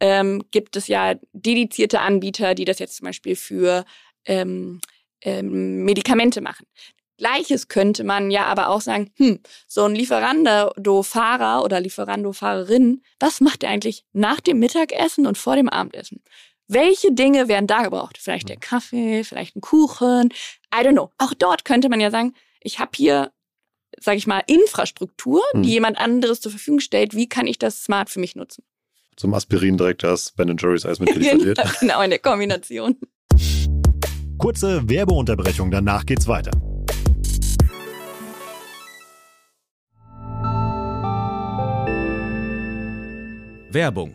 [0.00, 3.84] ähm, gibt es ja dedizierte Anbieter, die das jetzt zum Beispiel für
[4.24, 4.80] ähm,
[5.20, 6.66] ähm, Medikamente machen.
[7.18, 13.62] Gleiches könnte man ja aber auch sagen, hm, so ein Lieferando-Fahrer oder Lieferando-Fahrerin, was macht
[13.62, 16.22] er eigentlich nach dem Mittagessen und vor dem Abendessen?
[16.68, 18.18] Welche Dinge werden da gebraucht?
[18.18, 20.32] Vielleicht der Kaffee, vielleicht ein Kuchen,
[20.74, 21.10] I don't know.
[21.18, 23.32] Auch dort könnte man ja sagen, ich habe hier,
[23.98, 25.64] sage ich mal, Infrastruktur, die hm.
[25.64, 27.14] jemand anderes zur Verfügung stellt.
[27.14, 28.64] Wie kann ich das smart für mich nutzen?
[29.16, 31.58] Zum Aspirin direkt das Ben Jerry's Eis mitgeliefert wird.
[31.58, 32.96] genau, genau, in der Kombination.
[34.38, 36.52] Kurze Werbeunterbrechung, danach geht's weiter.
[43.70, 44.14] Werbung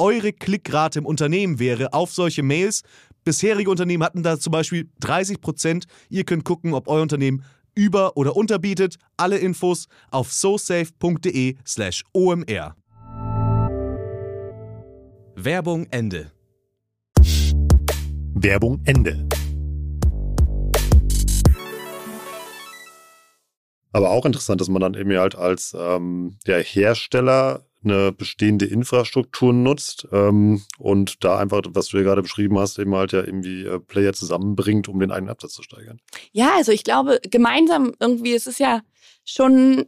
[0.00, 2.82] eure Klickrate im Unternehmen wäre auf solche Mails.
[3.22, 5.84] Bisherige Unternehmen hatten da zum Beispiel 30 Prozent.
[6.08, 8.96] Ihr könnt gucken, ob euer Unternehmen über- oder unterbietet.
[9.16, 12.74] Alle Infos auf sosafe.de/slash omr.
[15.36, 16.32] Werbung Ende.
[18.34, 19.28] Werbung Ende.
[23.92, 29.52] Aber auch interessant, dass man dann eben halt als ähm, der Hersteller eine bestehende Infrastruktur
[29.52, 33.64] nutzt ähm, und da einfach, was du ja gerade beschrieben hast, eben halt ja irgendwie
[33.64, 36.00] äh, Player zusammenbringt, um den eigenen Absatz zu steigern.
[36.32, 38.82] Ja, also ich glaube, gemeinsam irgendwie, es ist ja
[39.24, 39.86] schon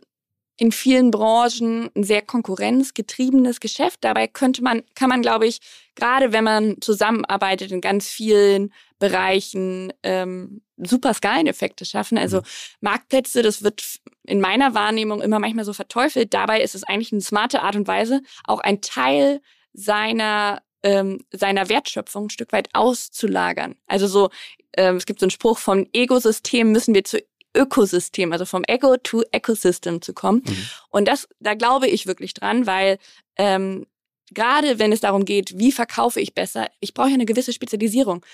[0.56, 3.98] in vielen Branchen ein sehr konkurrenzgetriebenes Geschäft.
[4.02, 5.60] Dabei könnte man, kann man, glaube ich,
[5.94, 12.18] gerade wenn man zusammenarbeitet in ganz vielen Bereichen, ähm, super Skaleneffekte schaffen.
[12.18, 12.44] Also mhm.
[12.80, 13.82] Marktplätze, das wird
[14.24, 16.34] in meiner Wahrnehmung immer manchmal so verteufelt.
[16.34, 19.40] Dabei ist es eigentlich eine smarte Art und Weise, auch ein Teil
[19.72, 23.76] seiner ähm, seiner Wertschöpfung ein Stück weit auszulagern.
[23.86, 24.30] Also so,
[24.76, 27.22] ähm, es gibt so einen Spruch vom Ego-System müssen wir zu
[27.54, 30.42] Ökosystem, also vom Ego to Ecosystem zu kommen.
[30.46, 30.66] Mhm.
[30.90, 32.98] Und das, da glaube ich wirklich dran, weil
[33.36, 33.86] ähm,
[34.30, 38.24] gerade wenn es darum geht, wie verkaufe ich besser, ich brauche ja eine gewisse Spezialisierung.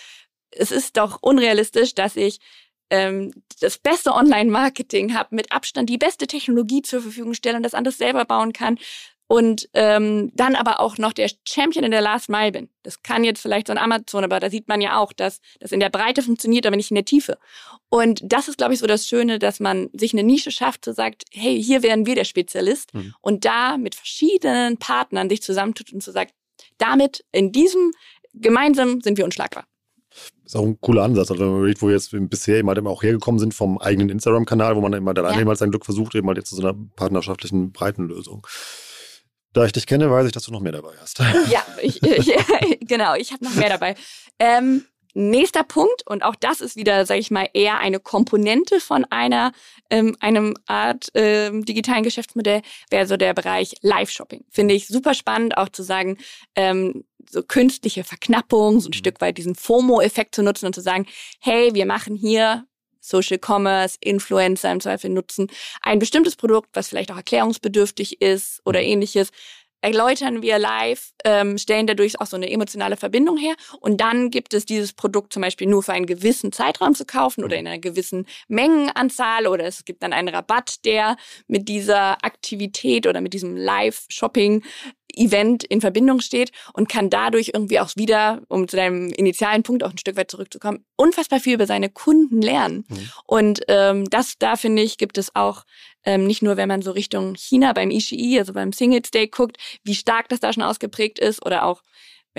[0.50, 2.38] Es ist doch unrealistisch, dass ich
[2.90, 7.74] ähm, das beste Online-Marketing habe, mit Abstand die beste Technologie zur Verfügung stelle und das
[7.74, 8.78] alles selber bauen kann,
[9.28, 12.70] und ähm, dann aber auch noch der Champion in der Last Mile bin.
[12.82, 15.70] Das kann jetzt vielleicht so ein Amazon, aber da sieht man ja auch, dass das
[15.70, 17.38] in der Breite funktioniert, aber nicht in der Tiefe.
[17.90, 20.92] Und das ist, glaube ich, so das Schöne, dass man sich eine Nische schafft, so
[20.92, 23.14] sagt, hey, hier wären wir der Spezialist mhm.
[23.20, 26.32] und da mit verschiedenen Partnern sich zusammentut und so sagt,
[26.78, 27.92] damit in diesem
[28.32, 29.64] gemeinsam sind wir unschlagbar.
[30.44, 31.30] Ist auch ein cooler Ansatz.
[31.30, 34.76] Also wenn man überlegt, wo wir jetzt bisher halt auch hergekommen sind vom eigenen Instagram-Kanal,
[34.76, 35.54] wo man immer der ja.
[35.54, 38.46] sein Glück versucht, eben halt jetzt zu so einer partnerschaftlichen Breitenlösung.
[39.58, 41.18] Da ich dich kenne, weiß ich, dass du noch mehr dabei hast.
[41.50, 43.96] Ja, ich, ich, genau, ich habe noch mehr dabei.
[44.38, 49.04] Ähm, nächster Punkt, und auch das ist wieder, sage ich mal, eher eine Komponente von
[49.10, 49.50] einer
[49.90, 54.44] ähm, einem Art ähm, digitalen Geschäftsmodell, wäre so der Bereich Live-Shopping.
[54.48, 56.18] Finde ich super spannend, auch zu sagen,
[56.54, 58.98] ähm, so künstliche Verknappung, so ein mhm.
[58.98, 61.04] Stück weit diesen FOMO-Effekt zu nutzen und zu sagen,
[61.40, 62.64] hey, wir machen hier
[63.00, 65.48] Social Commerce, Influencer im Zweifel nutzen,
[65.82, 68.86] ein bestimmtes Produkt, was vielleicht auch erklärungsbedürftig ist oder mhm.
[68.86, 69.30] ähnliches,
[69.80, 73.54] erläutern wir live, ähm, stellen dadurch auch so eine emotionale Verbindung her.
[73.80, 77.44] Und dann gibt es dieses Produkt zum Beispiel nur für einen gewissen Zeitraum zu kaufen
[77.44, 77.60] oder mhm.
[77.60, 83.20] in einer gewissen Mengenanzahl oder es gibt dann einen Rabatt, der mit dieser Aktivität oder
[83.20, 84.64] mit diesem Live-Shopping
[85.18, 89.84] Event in Verbindung steht und kann dadurch irgendwie auch wieder, um zu deinem initialen Punkt
[89.84, 92.84] auch ein Stück weit zurückzukommen, unfassbar viel über seine Kunden lernen.
[92.88, 93.10] Mhm.
[93.26, 95.64] Und ähm, das, da finde ich, gibt es auch
[96.04, 99.56] ähm, nicht nur, wenn man so Richtung China beim Ishii, also beim Singles Day guckt,
[99.84, 101.82] wie stark das da schon ausgeprägt ist oder auch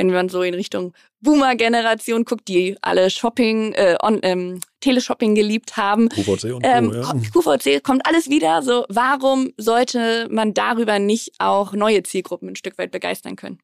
[0.07, 5.77] wenn man so in Richtung Boomer-Generation guckt, die alle Shopping, äh, on, ähm, Teleshopping geliebt
[5.77, 6.09] haben.
[6.09, 7.13] QVC und ähm, ja.
[7.33, 8.61] QVC kommt alles wieder.
[8.61, 13.59] So, warum sollte man darüber nicht auch neue Zielgruppen ein Stück weit begeistern können?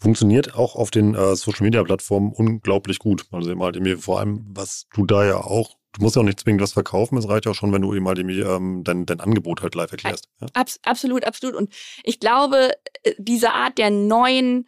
[0.00, 3.24] Funktioniert auch auf den äh, Social Media Plattformen unglaublich gut.
[3.30, 6.26] Also eben halt irgendwie vor allem, was du da ja auch du musst ja auch
[6.26, 9.06] nicht zwingend was verkaufen, es reicht ja auch schon, wenn du eben halt ähm, dein,
[9.06, 10.28] dein Angebot halt live erklärst.
[10.40, 10.46] Ja?
[10.54, 11.54] Abs absolut, absolut.
[11.54, 12.70] Und ich glaube,
[13.02, 14.66] äh, diese Art der neuen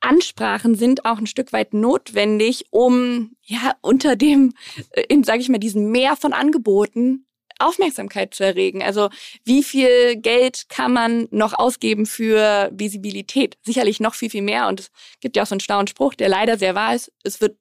[0.00, 4.54] Ansprachen sind auch ein Stück weit notwendig, um ja unter dem,
[4.92, 7.24] äh, in sage ich mal, diesem Meer von Angeboten
[7.58, 8.82] Aufmerksamkeit zu erregen.
[8.82, 9.08] Also
[9.44, 13.58] wie viel Geld kann man noch ausgeben für Visibilität?
[13.64, 14.68] Sicherlich noch viel, viel mehr.
[14.68, 17.12] Und es gibt ja auch so einen schlauen Spruch, der leider sehr wahr ist.
[17.24, 17.56] Es wird,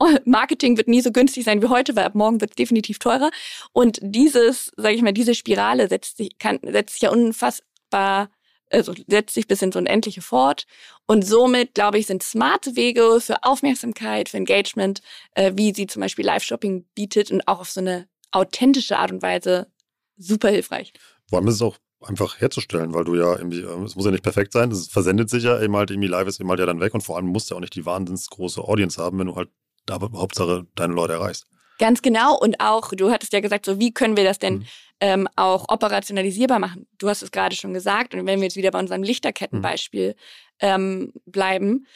[0.24, 3.30] Marketing wird nie so günstig sein wie heute, weil ab morgen wird es definitiv teurer.
[3.72, 8.30] Und dieses, sage ich mal, diese Spirale setzt sich, kann, setzt sich ja unfassbar
[8.70, 10.66] also setzt sich bis ins Unendliche fort.
[11.06, 15.00] Und somit, glaube ich, sind smarte Wege für Aufmerksamkeit, für Engagement,
[15.34, 19.22] äh, wie sie zum Beispiel Live-Shopping bietet und auch auf so eine authentische Art und
[19.22, 19.70] Weise
[20.16, 20.92] super hilfreich.
[21.28, 24.10] Vor allem ist es auch einfach herzustellen, weil du ja irgendwie, äh, es muss ja
[24.10, 26.66] nicht perfekt sein, es versendet sich ja eben halt irgendwie live ist eben halt ja
[26.66, 29.18] dann weg und vor allem musst du ja auch nicht die wahnsinns große Audience haben,
[29.18, 29.50] wenn du halt
[29.86, 31.46] da Hauptsache deine Leute erreichst.
[31.78, 32.38] Ganz genau.
[32.38, 34.66] Und auch, du hattest ja gesagt, so wie können wir das denn mhm.
[35.00, 36.86] ähm, auch operationalisierbar machen?
[36.98, 38.14] Du hast es gerade schon gesagt.
[38.14, 40.14] Und wenn wir jetzt wieder bei unserem Lichterkettenbeispiel mhm.
[40.60, 41.86] ähm, bleiben,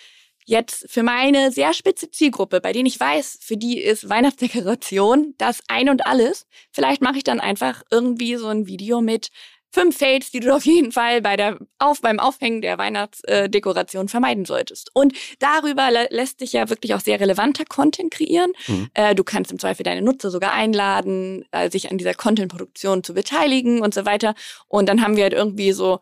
[0.45, 5.63] jetzt für meine sehr spitze Zielgruppe, bei denen ich weiß, für die ist Weihnachtsdekoration das
[5.69, 6.47] ein und alles.
[6.73, 9.31] Vielleicht mache ich dann einfach irgendwie so ein Video mit
[9.71, 14.45] fünf Fails, die du auf jeden Fall bei der auf beim Aufhängen der Weihnachtsdekoration vermeiden
[14.45, 14.91] solltest.
[14.95, 18.53] Und darüber lässt sich ja wirklich auch sehr relevanter Content kreieren.
[18.67, 18.91] Mhm.
[18.95, 23.15] Äh, du kannst im Zweifel deine Nutzer sogar einladen, äh, sich an dieser Content-Produktion zu
[23.15, 24.35] beteiligen und so weiter.
[24.67, 26.01] Und dann haben wir halt irgendwie so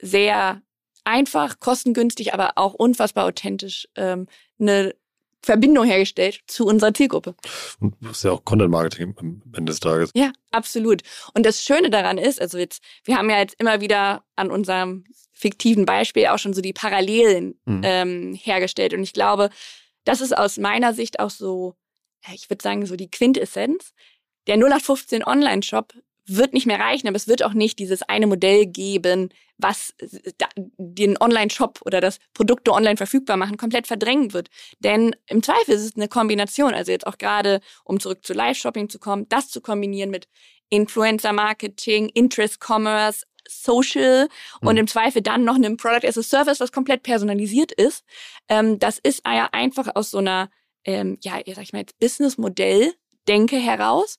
[0.00, 0.62] sehr
[1.04, 4.26] einfach, kostengünstig, aber auch unfassbar authentisch ähm,
[4.60, 4.94] eine
[5.42, 7.34] Verbindung hergestellt zu unserer Zielgruppe.
[7.80, 10.10] Und das ist ja auch Content Marketing am Ende des Tages.
[10.14, 11.02] Ja, absolut.
[11.34, 15.04] Und das Schöne daran ist, also jetzt, wir haben ja jetzt immer wieder an unserem
[15.32, 17.80] fiktiven Beispiel auch schon so die Parallelen mhm.
[17.84, 18.94] ähm, hergestellt.
[18.94, 19.50] Und ich glaube,
[20.04, 21.74] das ist aus meiner Sicht auch so,
[22.32, 23.92] ich würde sagen, so die Quintessenz.
[24.46, 25.92] Der 0815 Online-Shop
[26.26, 29.94] wird nicht mehr reichen, aber es wird auch nicht dieses eine Modell geben, was
[30.56, 34.48] den Online-Shop oder das Produkte online verfügbar machen, komplett verdrängen wird.
[34.80, 38.88] Denn im Zweifel ist es eine Kombination, also jetzt auch gerade, um zurück zu Live-Shopping
[38.88, 40.28] zu kommen, das zu kombinieren mit
[40.70, 44.28] Influencer-Marketing, Interest-Commerce, Social
[44.60, 44.68] mhm.
[44.68, 48.04] und im Zweifel dann noch einem Product as a Service, was komplett personalisiert ist.
[48.48, 50.50] Ähm, das ist ja einfach aus so einer,
[50.84, 52.94] ähm, ja, sag ich mal jetzt Business-Modell
[53.28, 54.18] Denke heraus,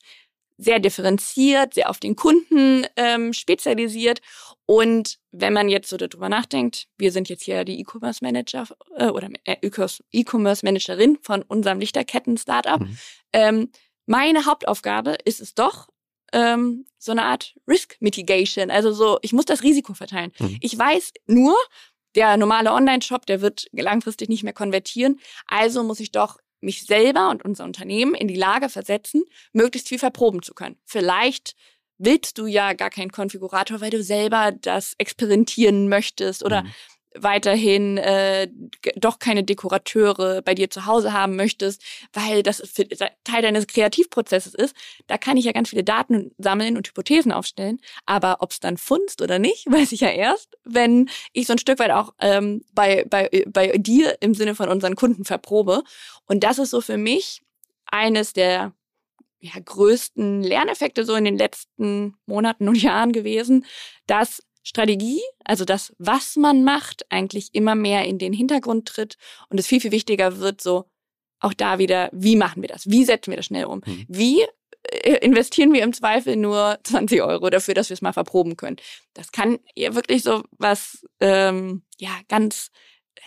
[0.57, 4.21] sehr differenziert, sehr auf den Kunden ähm, spezialisiert.
[4.65, 9.07] Und wenn man jetzt so darüber nachdenkt, wir sind jetzt hier die E-Commerce Manager äh,
[9.07, 9.57] oder äh,
[10.11, 12.79] E-Commerce Managerin von unserem Lichterketten-Startup.
[12.79, 12.97] Mhm.
[13.33, 13.71] Ähm,
[14.05, 15.89] meine Hauptaufgabe ist es doch,
[16.33, 18.71] ähm, so eine Art Risk Mitigation.
[18.71, 20.31] Also so, ich muss das Risiko verteilen.
[20.39, 20.57] Mhm.
[20.61, 21.55] Ich weiß nur,
[22.15, 25.19] der normale Online-Shop, der wird langfristig nicht mehr konvertieren.
[25.47, 29.99] Also muss ich doch mich selber und unser Unternehmen in die Lage versetzen, möglichst viel
[29.99, 30.78] verproben zu können.
[30.86, 31.56] Vielleicht
[31.97, 36.73] willst du ja gar keinen Konfigurator, weil du selber das experimentieren möchtest oder mhm
[37.17, 38.47] weiterhin äh,
[38.95, 42.62] doch keine Dekorateure bei dir zu Hause haben möchtest, weil das
[43.23, 44.76] Teil deines Kreativprozesses ist,
[45.08, 47.80] da kann ich ja ganz viele Daten sammeln und Hypothesen aufstellen.
[48.06, 51.60] Aber ob es dann funzt oder nicht, weiß ich ja erst, wenn ich so ein
[51.60, 55.84] Stück weit auch ähm, bei, bei, bei dir im Sinne von unseren Kunden verprobe.
[56.26, 57.41] Und das ist so für mich
[57.86, 58.73] eines der
[59.39, 63.65] ja, größten Lerneffekte so in den letzten Monaten und Jahren gewesen,
[64.08, 69.17] dass Strategie, also das, was man macht, eigentlich immer mehr in den Hintergrund tritt
[69.49, 70.86] und es viel, viel wichtiger wird, so
[71.39, 72.89] auch da wieder, wie machen wir das?
[72.89, 73.82] Wie setzen wir das schnell um?
[73.86, 74.06] Mhm.
[74.08, 74.41] Wie
[74.84, 78.78] äh, investieren wir im Zweifel nur 20 Euro dafür, dass wir es mal verproben können?
[79.13, 82.71] Das kann ja wirklich so was, ähm, ja, ganz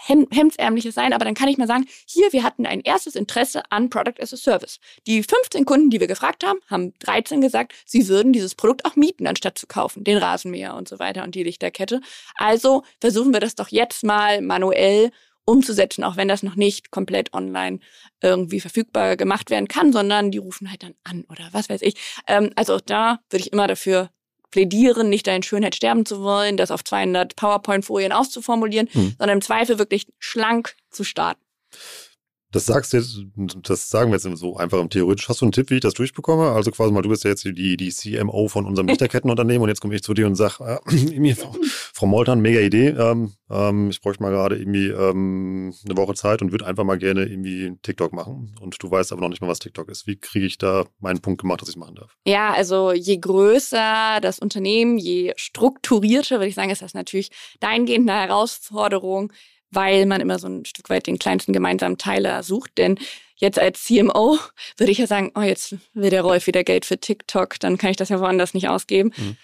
[0.05, 3.91] hemdsärmliches sein, aber dann kann ich mal sagen, hier, wir hatten ein erstes Interesse an
[3.91, 4.79] Product as a Service.
[5.07, 8.97] Die 15 Kunden, die wir gefragt haben, haben 13 gesagt, sie würden dieses Produkt auch
[8.97, 12.01] mieten, anstatt zu kaufen, den Rasenmäher und so weiter und die Lichterkette.
[12.37, 15.11] Also versuchen wir das doch jetzt mal manuell
[15.47, 17.79] umzusetzen, auch wenn das noch nicht komplett online
[18.21, 21.95] irgendwie verfügbar gemacht werden kann, sondern die rufen halt dann an oder was weiß ich.
[22.27, 24.11] Ähm, also da würde ich immer dafür
[24.51, 29.15] plädieren, nicht deine Schönheit sterben zu wollen, das auf 200 PowerPoint-Folien auszuformulieren, hm.
[29.19, 31.41] sondern im Zweifel wirklich schlank zu starten.
[32.53, 33.19] Das sagst du jetzt,
[33.69, 35.29] das sagen wir jetzt so einfach im Theoretisch.
[35.29, 36.53] Hast du einen Tipp, wie ich das durchbekomme?
[36.53, 39.81] Also quasi mal, du bist ja jetzt die, die CMO von unserem Lichterkettenunternehmen und jetzt
[39.81, 41.35] komme ich zu dir und sage, äh,
[41.93, 42.89] Frau Moltern, mega Idee.
[42.89, 46.99] Ähm, ähm, ich bräuchte mal gerade irgendwie ähm, eine Woche Zeit und würde einfach mal
[46.99, 48.55] gerne irgendwie TikTok machen.
[48.61, 50.07] Und du weißt aber noch nicht mal, was TikTok ist.
[50.07, 52.17] Wie kriege ich da meinen Punkt gemacht, dass ich es machen darf?
[52.27, 57.31] Ja, also je größer das Unternehmen, je strukturierter, würde ich sagen, ist das natürlich
[57.61, 59.33] dahingehend eine Herausforderung,
[59.71, 62.73] weil man immer so ein Stück weit den kleinsten gemeinsamen Teiler sucht.
[62.79, 62.99] Denn
[63.37, 64.39] jetzt als CMO
[64.77, 67.91] würde ich ja sagen, oh, jetzt will der Rolf wieder Geld für TikTok, dann kann
[67.91, 69.13] ich das ja woanders nicht ausgeben.
[69.17, 69.37] Mhm.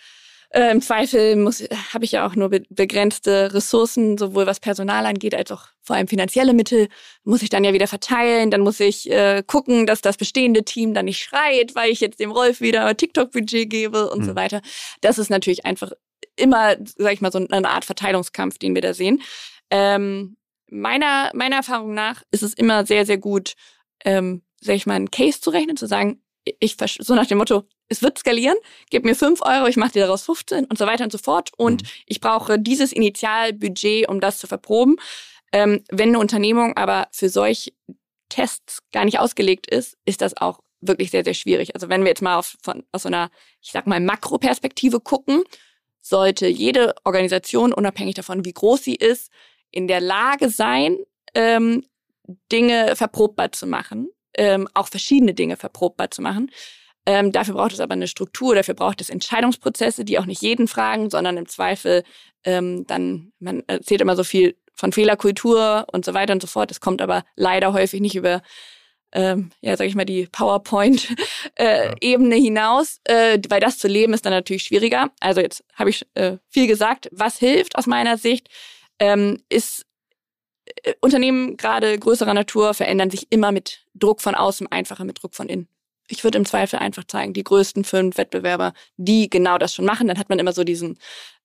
[0.53, 1.51] Äh, Im Zweifel
[1.95, 5.97] habe ich ja auch nur be begrenzte Ressourcen, sowohl was Personal angeht, als auch vor
[5.97, 6.89] allem finanzielle Mittel.
[7.25, 8.51] Muss ich dann ja wieder verteilen.
[8.51, 12.21] Dann muss ich äh, gucken, dass das bestehende Team dann nicht schreit, weil ich jetzt
[12.21, 14.25] dem Rolf wieder TikTok-Budget gebe und mhm.
[14.27, 14.61] so weiter.
[15.01, 15.93] Das ist natürlich einfach
[16.37, 19.23] immer, sag ich mal, so eine Art Verteilungskampf, den wir da sehen.
[19.73, 20.37] Ähm,
[20.71, 23.55] meiner, meiner Erfahrung nach ist es immer sehr, sehr gut,
[24.05, 26.23] ähm, sag ich mal, einen Case zu rechnen, zu sagen,
[26.61, 28.57] ich so nach dem Motto, es wird skalieren,
[28.91, 31.53] gib mir 5 Euro, ich mache dir daraus 15 und so weiter und so fort.
[31.57, 31.89] Und mhm.
[32.05, 34.97] ich brauche dieses Initialbudget, um das zu verproben.
[35.53, 37.73] Ähm, wenn eine Unternehmung aber für solche
[38.29, 41.75] Tests gar nicht ausgelegt ist, ist das auch wirklich sehr, sehr schwierig.
[41.75, 43.31] Also wenn wir jetzt mal auf, von, aus so einer,
[43.63, 45.45] ich sag mal, Makroperspektive gucken,
[46.03, 49.31] sollte jede Organisation, unabhängig davon, wie groß sie ist,
[49.73, 50.99] in der Lage sein,
[51.35, 51.85] ähm,
[52.53, 56.51] Dinge verprobbar zu machen, ähm, auch verschiedene Dinge verprobbar zu machen.
[57.05, 60.69] Ähm, dafür braucht es aber eine Struktur, dafür braucht es Entscheidungsprozesse, die auch nicht jeden
[60.69, 62.05] fragen, sondern im Zweifel
[62.45, 66.71] ähm, dann, man erzählt immer so viel von Fehlerkultur und so weiter und so fort.
[66.71, 68.41] Es kommt aber leider häufig nicht über
[69.15, 71.17] ähm, ja, sag ich mal, die PowerPoint-Ebene
[72.35, 72.43] äh, ja.
[72.43, 75.11] hinaus, äh, weil das zu leben ist dann natürlich schwieriger.
[75.21, 77.09] Also jetzt habe ich äh, viel gesagt.
[77.13, 78.49] Was hilft aus meiner Sicht,
[78.99, 79.87] ähm, ist
[80.83, 85.35] äh, Unternehmen gerade größerer Natur verändern sich immer mit Druck von außen, einfacher mit Druck
[85.35, 85.69] von innen.
[86.09, 90.09] Ich würde im Zweifel einfach zeigen, die größten fünf Wettbewerber, die genau das schon machen.
[90.09, 90.99] Dann hat man immer so diesen,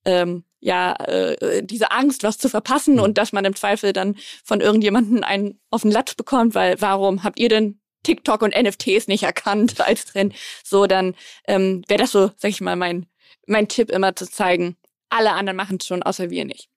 [0.04, 3.00] ähm, ja, äh, diese Angst, was zu verpassen mhm.
[3.00, 7.24] und dass man im Zweifel dann von irgendjemanden einen auf den Latz bekommt, weil warum
[7.24, 10.34] habt ihr denn TikTok und NFTs nicht erkannt als Trend?
[10.64, 11.14] So, dann
[11.46, 13.06] ähm, wäre das so, sag ich mal, mein,
[13.46, 14.76] mein Tipp immer zu zeigen,
[15.08, 16.68] alle anderen machen es schon, außer wir nicht.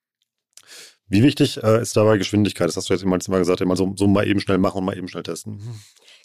[1.08, 2.70] Wie wichtig äh, ist dabei Geschwindigkeit?
[2.70, 4.98] Das hast du jetzt immer gesagt, immer so, so mal eben schnell machen und mal
[4.98, 5.62] eben schnell testen.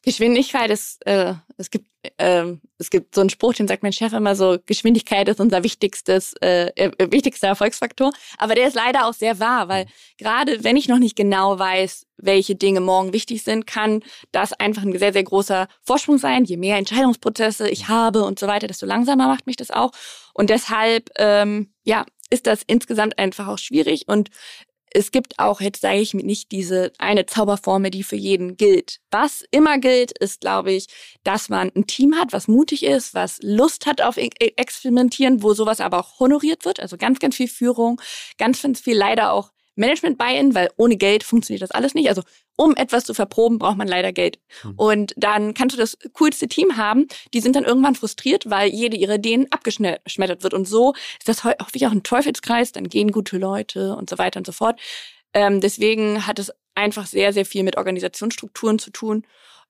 [0.06, 2.44] Geschwindigkeit ist, äh, es gibt, äh,
[2.78, 6.34] es gibt so einen Spruch, den sagt mein Chef immer so, Geschwindigkeit ist unser wichtigstes,
[6.40, 8.12] äh, äh, wichtigster Erfolgsfaktor.
[8.38, 9.86] Aber der ist leider auch sehr wahr, weil
[10.18, 14.82] gerade wenn ich noch nicht genau weiß, welche Dinge morgen wichtig sind, kann das einfach
[14.82, 16.44] ein sehr, sehr großer Vorsprung sein.
[16.44, 19.90] Je mehr Entscheidungsprozesse ich habe und so weiter, desto langsamer macht mich das auch.
[20.32, 24.04] Und deshalb, ähm, ja, ist das insgesamt einfach auch schwierig.
[24.06, 24.30] Und
[24.92, 29.00] es gibt auch, jetzt sage ich nicht diese eine Zauberformel, die für jeden gilt.
[29.10, 30.86] Was immer gilt, ist, glaube ich,
[31.22, 35.80] dass man ein Team hat, was mutig ist, was Lust hat auf Experimentieren, wo sowas
[35.80, 36.80] aber auch honoriert wird.
[36.80, 38.00] Also ganz, ganz viel Führung,
[38.38, 42.08] ganz, ganz viel leider auch Management-Buy-in, weil ohne Geld funktioniert das alles nicht.
[42.08, 42.22] Also
[42.56, 44.38] um etwas zu verproben, braucht man leider Geld.
[44.64, 44.74] Mhm.
[44.76, 48.96] Und dann kannst du das coolste Team haben, die sind dann irgendwann frustriert, weil jede
[48.96, 50.54] ihrer Ideen abgeschmettert wird.
[50.54, 54.38] Und so ist das häufig auch ein Teufelskreis, dann gehen gute Leute und so weiter
[54.38, 54.80] und so fort.
[55.34, 59.26] Ähm, deswegen hat es einfach sehr, sehr viel mit Organisationsstrukturen zu tun,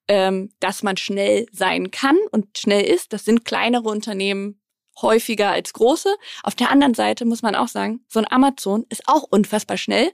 [0.09, 3.13] ähm, dass man schnell sein kann und schnell ist.
[3.13, 4.61] Das sind kleinere Unternehmen
[5.03, 6.15] häufiger als große.
[6.43, 10.13] Auf der anderen Seite muss man auch sagen, so ein Amazon ist auch unfassbar schnell,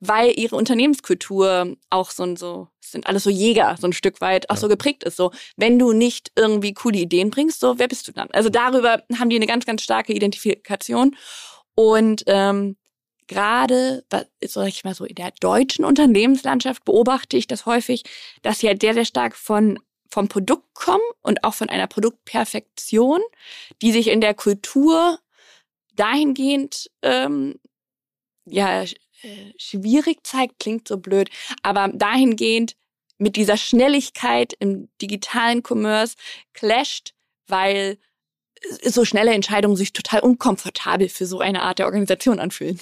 [0.00, 4.50] weil ihre Unternehmenskultur auch so ein so sind alles so Jäger so ein Stück weit
[4.50, 4.60] auch ja.
[4.60, 8.12] so geprägt ist so wenn du nicht irgendwie coole Ideen bringst so wer bist du
[8.12, 11.16] dann also darüber haben die eine ganz ganz starke Identifikation
[11.74, 12.76] und ähm,
[13.26, 14.04] gerade
[14.44, 18.04] sag ich mal so in der deutschen Unternehmenslandschaft beobachte ich das häufig
[18.42, 19.78] dass sie halt sehr sehr stark von
[20.14, 23.20] vom Produkt kommen und auch von einer Produktperfektion,
[23.82, 25.18] die sich in der Kultur
[25.96, 27.56] dahingehend ähm,
[28.46, 28.88] ja äh,
[29.58, 31.30] schwierig zeigt, klingt so blöd,
[31.64, 32.76] aber dahingehend
[33.18, 36.14] mit dieser Schnelligkeit im digitalen Commerce
[36.52, 37.14] clasht,
[37.48, 37.98] weil
[38.84, 42.78] so schnelle Entscheidungen sich total unkomfortabel für so eine Art der Organisation anfühlen.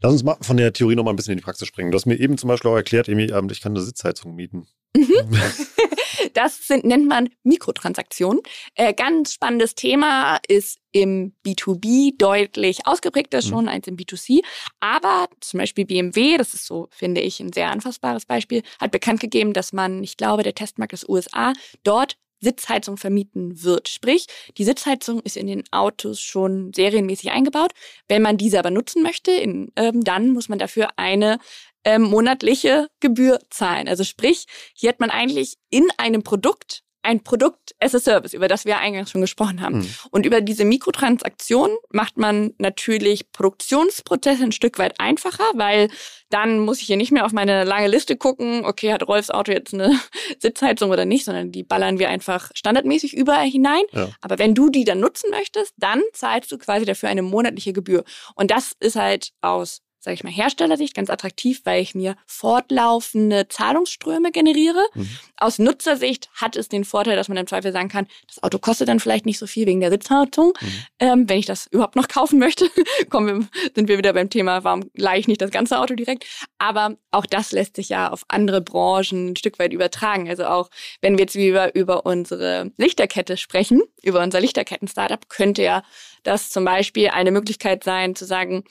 [0.00, 1.90] Lass uns mal von der Theorie noch mal ein bisschen in die Praxis springen.
[1.90, 4.68] Du hast mir eben zum Beispiel auch erklärt, Emi, ähm, ich kann eine Sitzheizung mieten.
[4.94, 5.36] Mhm.
[6.34, 8.42] Das sind, nennt man Mikrotransaktionen.
[8.74, 13.68] Äh, ganz spannendes Thema ist im B2B deutlich ausgeprägter schon mhm.
[13.70, 14.42] als im B2C.
[14.80, 19.20] Aber zum Beispiel BMW, das ist so, finde ich, ein sehr anfassbares Beispiel, hat bekannt
[19.20, 21.52] gegeben, dass man, ich glaube, der Testmarkt ist USA,
[21.82, 23.88] dort Sitzheizung vermieten wird.
[23.88, 27.72] Sprich, die Sitzheizung ist in den Autos schon serienmäßig eingebaut.
[28.06, 31.38] Wenn man diese aber nutzen möchte, in, ähm, dann muss man dafür eine
[31.84, 33.88] ähm, monatliche Gebühr zahlen.
[33.88, 38.48] Also sprich, hier hat man eigentlich in einem Produkt ein Produkt as a Service, über
[38.48, 39.78] das wir eingangs schon gesprochen haben.
[39.78, 39.88] Mhm.
[40.10, 45.88] Und über diese Mikrotransaktion macht man natürlich Produktionsprozesse ein Stück weit einfacher, weil
[46.28, 49.52] dann muss ich hier nicht mehr auf meine lange Liste gucken, okay, hat Rolfs Auto
[49.52, 49.98] jetzt eine
[50.38, 53.84] Sitzheizung oder nicht, sondern die ballern wir einfach standardmäßig überall hinein.
[53.92, 54.10] Ja.
[54.20, 58.04] Aber wenn du die dann nutzen möchtest, dann zahlst du quasi dafür eine monatliche Gebühr.
[58.34, 63.48] Und das ist halt aus sage ich mal, Herstellersicht ganz attraktiv, weil ich mir fortlaufende
[63.48, 64.84] Zahlungsströme generiere.
[64.94, 65.08] Mhm.
[65.36, 68.88] Aus Nutzersicht hat es den Vorteil, dass man im Zweifel sagen kann, das Auto kostet
[68.88, 70.52] dann vielleicht nicht so viel wegen der Sitzhaltung.
[70.60, 70.84] Mhm.
[71.00, 72.68] Ähm, wenn ich das überhaupt noch kaufen möchte,
[73.10, 76.26] kommen wir, sind wir wieder beim Thema, warum leihe ich nicht das ganze Auto direkt?
[76.58, 80.28] Aber auch das lässt sich ja auf andere Branchen ein Stück weit übertragen.
[80.28, 80.70] Also auch
[81.00, 85.82] wenn wir jetzt über, über unsere Lichterkette sprechen, über unser Lichterketten-Startup, könnte ja
[86.22, 88.64] das zum Beispiel eine Möglichkeit sein, zu sagen,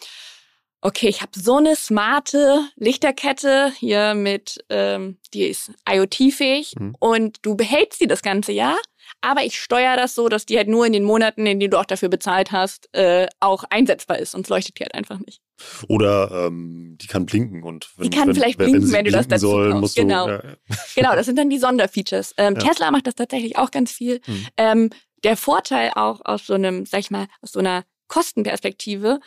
[0.81, 6.95] okay, ich habe so eine smarte Lichterkette hier mit, ähm, die ist IoT-fähig mhm.
[6.99, 8.77] und du behältst sie das ganze Jahr,
[9.21, 11.79] aber ich steuere das so, dass die halt nur in den Monaten, in denen du
[11.79, 15.41] auch dafür bezahlt hast, äh, auch einsetzbar ist, sonst leuchtet die halt einfach nicht.
[15.87, 19.27] Oder ähm, die kann blinken und wenn, die kann wenn, vielleicht blinken, wenn, du das
[19.27, 20.27] dazu soll, musst genau.
[20.27, 22.35] Du, ja, genau, das sind dann die Sonderfeatures.
[22.37, 22.59] Ähm, ja.
[22.59, 24.21] Tesla macht das tatsächlich auch ganz viel.
[24.25, 24.47] Hm.
[24.57, 24.89] Ähm,
[25.23, 29.19] der Vorteil auch aus so einem, sag ich mal, aus so einer Kostenperspektive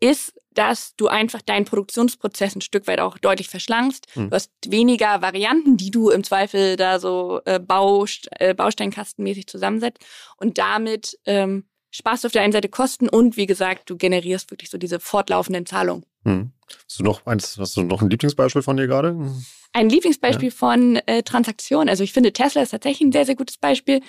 [0.00, 4.06] ist, dass du einfach deinen Produktionsprozess ein Stück weit auch deutlich verschlankst.
[4.14, 4.30] Hm.
[4.30, 10.04] Du hast weniger Varianten, die du im Zweifel da so äh, Baust äh, Bausteinkastenmäßig zusammensetzt
[10.36, 14.50] und damit ähm, sparst du auf der einen Seite Kosten und wie gesagt, du generierst
[14.50, 16.04] wirklich so diese fortlaufenden Zahlungen.
[16.24, 16.50] Hm.
[16.84, 19.16] Hast du noch eins, hast du noch ein Lieblingsbeispiel von dir gerade?
[19.72, 20.54] Ein Lieblingsbeispiel ja.
[20.54, 21.88] von äh, Transaktionen.
[21.88, 24.00] Also ich finde Tesla ist tatsächlich ein sehr, sehr gutes Beispiel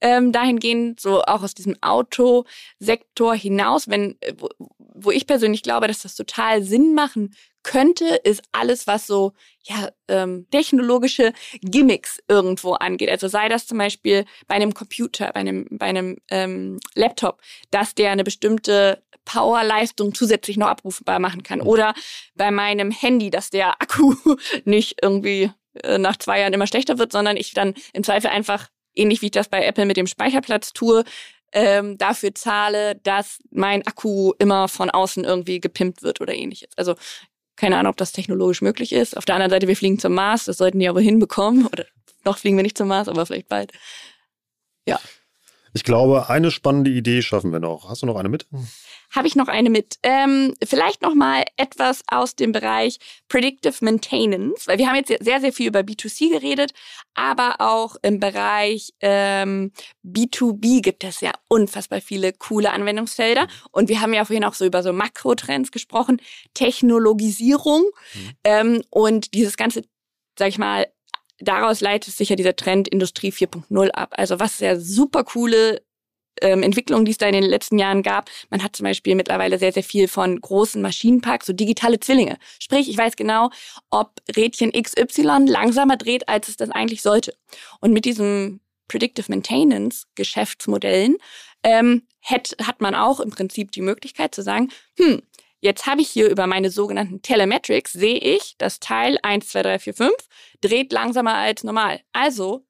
[0.00, 5.88] ähm, dahingehend, so auch aus diesem Autosektor hinaus, wenn, äh, wo, wo ich persönlich glaube,
[5.88, 9.32] dass das total Sinn machen könnte, ist alles, was so
[9.62, 11.32] ja ähm, technologische
[11.62, 13.10] Gimmicks irgendwo angeht.
[13.10, 17.42] Also sei das zum Beispiel bei einem Computer, bei einem bei einem ähm, Laptop,
[17.72, 21.60] dass der eine bestimmte Powerleistung zusätzlich noch abrufbar machen kann.
[21.60, 21.92] Oder
[22.36, 24.14] bei meinem Handy, dass der Akku
[24.64, 25.50] nicht irgendwie
[25.82, 29.26] äh, nach zwei Jahren immer schlechter wird, sondern ich dann im Zweifel einfach ähnlich wie
[29.26, 31.04] ich das bei Apple mit dem Speicherplatz tue,
[31.52, 36.70] ähm, dafür zahle, dass mein Akku immer von außen irgendwie gepimpt wird oder ähnliches.
[36.76, 36.94] Also
[37.56, 39.16] keine Ahnung, ob das technologisch möglich ist.
[39.16, 41.66] Auf der anderen Seite, wir fliegen zum Mars, das sollten die aber hinbekommen.
[41.66, 41.86] Oder
[42.24, 43.72] noch fliegen wir nicht zum Mars, aber vielleicht bald.
[44.86, 45.00] Ja.
[45.76, 47.90] Ich glaube, eine spannende Idee schaffen wir noch.
[47.90, 48.46] Hast du noch eine mit?
[49.14, 49.98] habe ich noch eine mit.
[50.02, 52.98] Ähm, vielleicht noch mal etwas aus dem Bereich
[53.28, 56.72] Predictive Maintenance, weil wir haben jetzt sehr, sehr viel über B2C geredet,
[57.14, 59.72] aber auch im Bereich ähm,
[60.04, 63.46] B2B gibt es ja unfassbar viele coole Anwendungsfelder.
[63.70, 66.20] Und wir haben ja vorhin auch so über so Makrotrends gesprochen,
[66.54, 68.30] Technologisierung mhm.
[68.44, 69.82] ähm, und dieses ganze,
[70.38, 70.86] sag ich mal,
[71.38, 74.14] daraus leitet sich ja dieser Trend Industrie 4.0 ab.
[74.16, 75.82] Also was sehr super coole
[76.42, 78.30] ähm, Entwicklungen, die es da in den letzten Jahren gab.
[78.50, 82.38] Man hat zum Beispiel mittlerweile sehr, sehr viel von großen Maschinenparks, so digitale Zwillinge.
[82.58, 83.50] Sprich, ich weiß genau,
[83.90, 87.34] ob Rädchen XY langsamer dreht, als es das eigentlich sollte.
[87.80, 91.16] Und mit diesem Predictive Maintenance Geschäftsmodellen
[91.62, 95.22] ähm, hat, hat man auch im Prinzip die Möglichkeit zu sagen, hm,
[95.66, 99.78] Jetzt habe ich hier über meine sogenannten Telemetrics, sehe ich, das Teil 1, 2, 3,
[99.80, 100.12] 4, 5
[100.60, 102.02] dreht langsamer als normal.
[102.12, 102.64] Also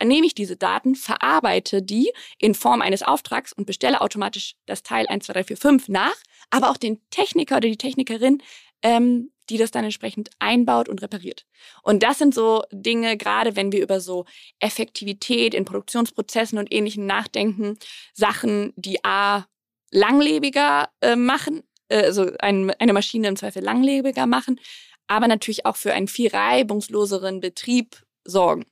[0.00, 5.08] nehme ich diese Daten, verarbeite die in Form eines Auftrags und bestelle automatisch das Teil
[5.08, 6.14] 1, 2, 3, 4, 5 nach,
[6.50, 8.40] aber auch den Techniker oder die Technikerin,
[8.80, 11.46] ähm, die das dann entsprechend einbaut und repariert.
[11.82, 14.24] Und das sind so Dinge, gerade wenn wir über so
[14.60, 17.76] Effektivität in Produktionsprozessen und Ähnlichem nachdenken,
[18.14, 19.46] Sachen, die A,
[19.90, 24.60] langlebiger äh, machen, also ein, eine Maschine im Zweifel langlebiger machen,
[25.06, 28.66] aber natürlich auch für einen viel reibungsloseren Betrieb sorgen.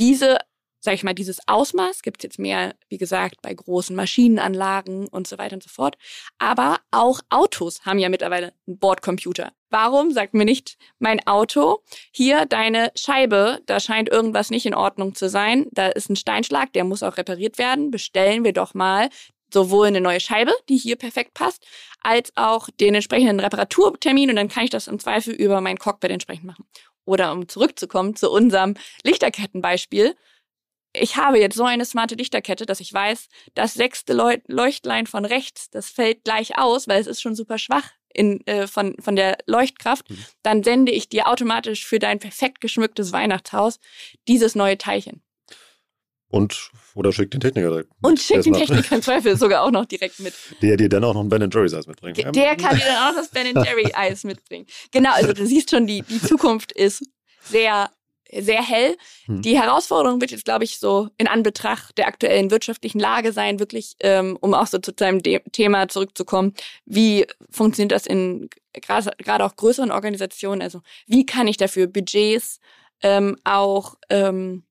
[0.00, 0.38] Diese,
[0.80, 5.26] sag ich mal, dieses Ausmaß gibt es jetzt mehr, wie gesagt, bei großen Maschinenanlagen und
[5.26, 5.96] so weiter und so fort.
[6.38, 9.52] Aber auch Autos haben ja mittlerweile einen Bordcomputer.
[9.70, 11.80] Warum sagt mir nicht mein Auto,
[12.12, 16.72] hier deine Scheibe, da scheint irgendwas nicht in Ordnung zu sein, da ist ein Steinschlag,
[16.72, 19.08] der muss auch repariert werden, bestellen wir doch mal
[19.56, 21.66] sowohl eine neue Scheibe, die hier perfekt passt,
[22.02, 26.10] als auch den entsprechenden Reparaturtermin und dann kann ich das im Zweifel über mein Cockpit
[26.10, 26.66] entsprechend machen.
[27.06, 30.14] Oder um zurückzukommen zu unserem Lichterkettenbeispiel.
[30.92, 34.12] Ich habe jetzt so eine smarte Lichterkette, dass ich weiß, das sechste
[34.46, 38.66] Leuchtlein von rechts, das fällt gleich aus, weil es ist schon super schwach in, äh,
[38.66, 40.10] von, von der Leuchtkraft.
[40.10, 40.24] Mhm.
[40.42, 43.78] Dann sende ich dir automatisch für dein perfekt geschmücktes Weihnachtshaus
[44.28, 45.22] dieses neue Teilchen.
[46.28, 47.90] Und oder schickt den Techniker direkt.
[48.02, 50.34] Und schickt den Techniker im Zweifel sogar auch noch direkt mit.
[50.60, 52.16] Der dir dann auch noch ein Ben Jerry's Eis mitbringt.
[52.16, 54.66] Der kann dir dann auch das Ben Jerry Eis mitbringen.
[54.90, 57.04] Genau, also du siehst schon, die, die Zukunft ist
[57.44, 57.90] sehr,
[58.32, 58.96] sehr hell.
[59.26, 59.42] Hm.
[59.42, 63.94] Die Herausforderung wird jetzt, glaube ich, so in Anbetracht der aktuellen wirtschaftlichen Lage sein, wirklich,
[64.00, 66.54] ähm, um auch so zu deinem De Thema zurückzukommen.
[66.84, 70.60] Wie funktioniert das in gerade auch größeren Organisationen?
[70.60, 72.58] Also wie kann ich dafür Budgets
[73.02, 74.64] ähm, auch ähm,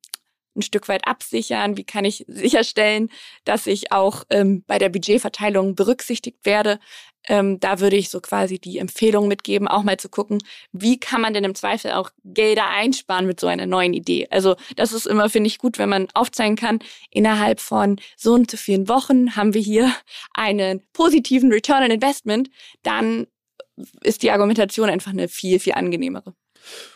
[0.55, 1.77] ein Stück weit absichern?
[1.77, 3.09] Wie kann ich sicherstellen,
[3.43, 6.79] dass ich auch ähm, bei der Budgetverteilung berücksichtigt werde?
[7.27, 11.21] Ähm, da würde ich so quasi die Empfehlung mitgeben, auch mal zu gucken, wie kann
[11.21, 14.27] man denn im Zweifel auch Gelder einsparen mit so einer neuen Idee.
[14.29, 16.79] Also das ist immer, finde ich, gut, wenn man aufzeigen kann,
[17.09, 19.93] innerhalb von so und so vielen Wochen haben wir hier
[20.33, 22.49] einen positiven Return on Investment,
[22.83, 23.27] dann
[24.01, 26.33] ist die Argumentation einfach eine viel, viel angenehmere.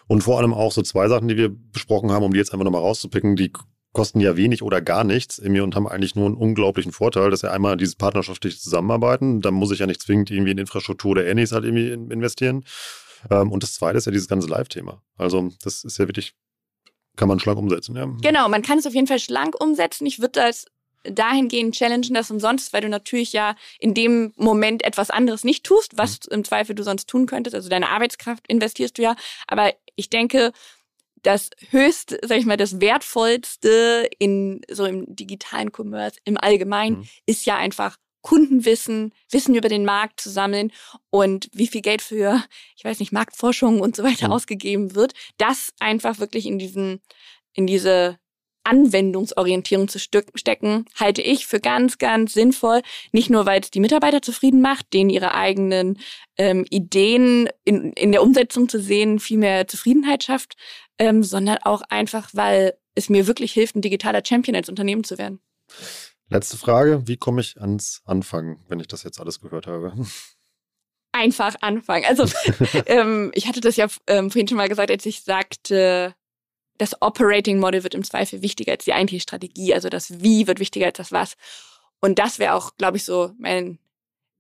[0.07, 2.65] Und vor allem auch so zwei Sachen, die wir besprochen haben, um die jetzt einfach
[2.65, 3.51] nochmal rauszupicken, die
[3.93, 7.43] kosten ja wenig oder gar nichts irgendwie und haben eigentlich nur einen unglaublichen Vorteil, dass
[7.43, 11.25] wir einmal dieses partnerschaftliche Zusammenarbeiten, da muss ich ja nicht zwingend irgendwie in Infrastruktur oder
[11.25, 12.63] ähnliches halt irgendwie investieren.
[13.29, 15.01] Ähm, und das zweite ist ja dieses ganze Live-Thema.
[15.17, 16.33] Also das ist ja wirklich,
[17.15, 17.95] kann man schlank umsetzen.
[17.95, 18.05] Ja.
[18.21, 20.05] Genau, man kann es auf jeden Fall schlank umsetzen.
[20.05, 20.65] Ich würde das
[21.03, 25.97] dahingehend challengen, dass umsonst, weil du natürlich ja in dem Moment etwas anderes nicht tust,
[25.97, 26.35] was mhm.
[26.35, 27.55] im Zweifel du sonst tun könntest.
[27.55, 29.15] Also deine Arbeitskraft investierst du ja.
[29.47, 30.51] Aber ich denke,
[31.23, 37.09] das höchst, sag ich mal, das wertvollste in so im digitalen Commerce im Allgemeinen mhm.
[37.25, 40.71] ist ja einfach Kundenwissen, Wissen über den Markt zu sammeln
[41.09, 42.43] und wie viel Geld für,
[42.75, 44.33] ich weiß nicht, Marktforschung und so weiter mhm.
[44.33, 47.01] ausgegeben wird, das einfach wirklich in diesen,
[47.53, 48.17] in diese
[48.63, 52.81] Anwendungsorientierung zu stecken, halte ich für ganz, ganz sinnvoll.
[53.11, 55.99] Nicht nur, weil es die Mitarbeiter zufrieden macht, denen ihre eigenen
[56.37, 60.55] ähm, Ideen in, in der Umsetzung zu sehen viel mehr Zufriedenheit schafft,
[60.97, 65.17] ähm, sondern auch einfach, weil es mir wirklich hilft, ein digitaler Champion als Unternehmen zu
[65.17, 65.39] werden.
[66.29, 69.93] Letzte Frage, wie komme ich ans Anfangen, wenn ich das jetzt alles gehört habe?
[71.11, 72.05] Einfach anfangen.
[72.05, 72.25] Also
[72.85, 76.13] ähm, ich hatte das ja ähm, vorhin schon mal gesagt, als ich sagte,
[76.79, 79.73] das Operating Model wird im Zweifel wichtiger als die eigentliche Strategie.
[79.73, 81.35] Also das Wie wird wichtiger als das Was.
[81.99, 83.77] Und das wäre auch, glaube ich, so mein,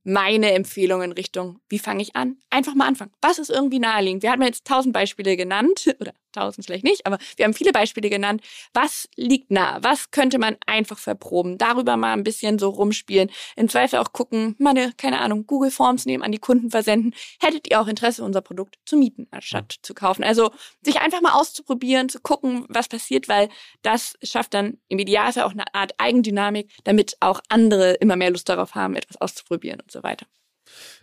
[0.03, 2.37] meine Empfehlung in Richtung, wie fange ich an?
[2.49, 3.11] Einfach mal anfangen.
[3.21, 4.23] Was ist irgendwie naheliegend?
[4.23, 8.09] Wir hatten jetzt tausend Beispiele genannt, oder tausend vielleicht nicht, aber wir haben viele Beispiele
[8.09, 8.41] genannt.
[8.73, 9.79] Was liegt nah?
[9.81, 11.57] Was könnte man einfach verproben?
[11.57, 13.29] Darüber mal ein bisschen so rumspielen.
[13.55, 17.13] Im Zweifel auch gucken, mal eine, keine Ahnung, Google Forms nehmen, an die Kunden versenden.
[17.41, 20.23] Hättet ihr auch Interesse, unser Produkt zu mieten, anstatt zu kaufen?
[20.23, 20.51] Also
[20.81, 23.49] sich einfach mal auszuprobieren, zu gucken, was passiert, weil
[23.81, 28.49] das schafft dann im Idealfall auch eine Art Eigendynamik, damit auch andere immer mehr Lust
[28.49, 30.25] darauf haben, etwas auszuprobieren und so weiter.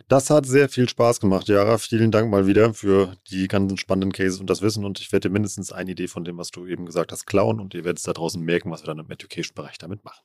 [0.09, 1.77] Das hat sehr viel Spaß gemacht, Jara.
[1.77, 4.85] Vielen Dank mal wieder für die ganzen spannenden Cases und das Wissen.
[4.85, 7.59] Und ich werde mindestens eine Idee von dem, was du eben gesagt hast, klauen.
[7.59, 10.23] Und ihr werdet es da draußen merken, was wir dann im Education-Bereich damit machen.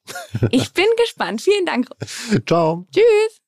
[0.51, 1.43] Ich bin gespannt.
[1.43, 1.89] Vielen Dank.
[2.47, 2.87] Ciao.
[2.93, 3.43] Tschüss.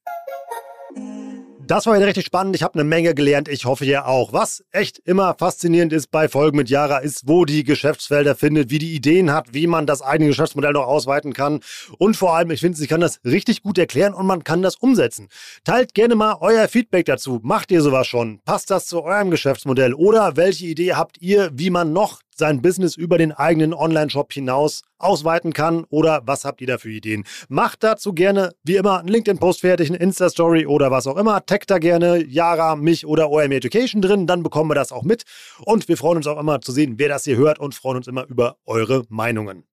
[1.67, 2.55] Das war wieder richtig spannend.
[2.57, 3.49] Ich habe eine Menge gelernt.
[3.49, 4.35] Ich hoffe, ihr auch.
[4.35, 8.79] Was echt immer faszinierend ist bei Folgen mit Yara, ist, wo die Geschäftsfelder findet, wie
[8.79, 11.61] die Ideen hat, wie man das eigene Geschäftsmodell noch ausweiten kann.
[11.97, 14.77] Und vor allem, ich finde, sie kann das richtig gut erklären und man kann das
[14.77, 15.29] umsetzen.
[15.65, 17.41] Teilt gerne mal euer Feedback dazu.
[17.43, 18.41] Macht ihr sowas schon?
[18.45, 19.95] Passt das zu eurem Geschäftsmodell?
[19.95, 24.83] Oder welche Idee habt ihr, wie man noch sein Business über den eigenen Online-Shop hinaus
[24.99, 27.25] ausweiten kann oder was habt ihr da für Ideen?
[27.49, 31.45] Macht dazu gerne, wie immer, einen LinkedIn-Post fertig, eine Insta-Story oder was auch immer.
[31.47, 35.25] Taggt da gerne Yara, mich oder OM Education drin, dann bekommen wir das auch mit.
[35.65, 38.09] Und wir freuen uns auch immer zu sehen, wer das hier hört und freuen uns
[38.09, 39.65] immer über eure Meinungen.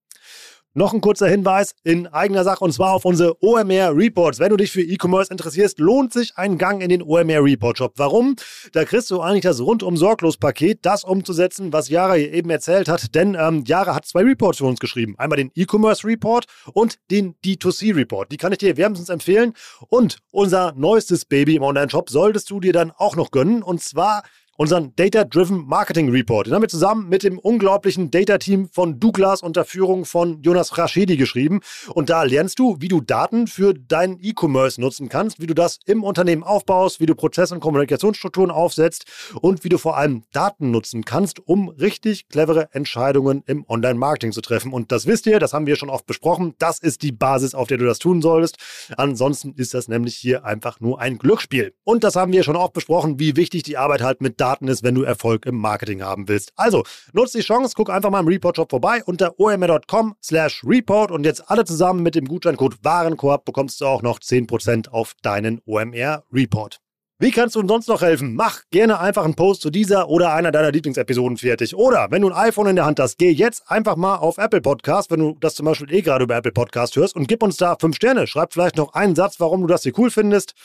[0.73, 4.39] Noch ein kurzer Hinweis in eigener Sache und zwar auf unsere OMR Reports.
[4.39, 7.91] Wenn du dich für E-Commerce interessierst, lohnt sich ein Gang in den OMR Report Shop.
[7.97, 8.37] Warum?
[8.71, 12.87] Da kriegst du eigentlich das rundum sorglos Paket, das umzusetzen, was Jara hier eben erzählt
[12.87, 13.13] hat.
[13.15, 15.15] Denn ähm, Jara hat zwei Reports für uns geschrieben.
[15.17, 18.31] Einmal den E-Commerce Report und den D2C Report.
[18.31, 19.53] Die kann ich dir wärmstens empfehlen.
[19.89, 23.61] Und unser neuestes Baby im Online-Shop solltest du dir dann auch noch gönnen.
[23.61, 24.23] Und zwar
[24.61, 26.45] unseren Data-Driven Marketing Report.
[26.45, 31.17] Den haben wir zusammen mit dem unglaublichen Data-Team von Douglas unter Führung von Jonas Rashedi
[31.17, 31.61] geschrieben.
[31.95, 35.79] Und da lernst du, wie du Daten für deinen E-Commerce nutzen kannst, wie du das
[35.87, 39.05] im Unternehmen aufbaust, wie du Prozess- und Kommunikationsstrukturen aufsetzt
[39.41, 44.41] und wie du vor allem Daten nutzen kannst, um richtig clevere Entscheidungen im Online-Marketing zu
[44.41, 44.73] treffen.
[44.73, 46.53] Und das wisst ihr, das haben wir schon oft besprochen.
[46.59, 48.57] Das ist die Basis, auf der du das tun solltest.
[48.95, 51.73] Ansonsten ist das nämlich hier einfach nur ein Glücksspiel.
[51.83, 54.67] Und das haben wir schon oft besprochen, wie wichtig die Arbeit halt mit Daten Daten
[54.67, 56.51] ist, wenn du Erfolg im Marketing haben willst.
[56.57, 56.83] Also,
[57.13, 61.49] nutz die Chance, guck einfach mal im Report-Shop vorbei unter omr.com slash report und jetzt
[61.49, 66.81] alle zusammen mit dem Gutscheincode Warenkorb bekommst du auch noch 10% auf deinen OMR-Report.
[67.21, 68.33] Wie kannst du uns sonst noch helfen?
[68.33, 71.75] Mach gerne einfach einen Post zu dieser oder einer deiner Lieblingsepisoden fertig.
[71.75, 74.59] Oder wenn du ein iPhone in der Hand hast, geh jetzt einfach mal auf Apple
[74.59, 77.57] Podcast, wenn du das zum Beispiel eh gerade über Apple Podcast hörst und gib uns
[77.57, 78.25] da fünf Sterne.
[78.25, 80.55] Schreib vielleicht noch einen Satz, warum du das hier cool findest.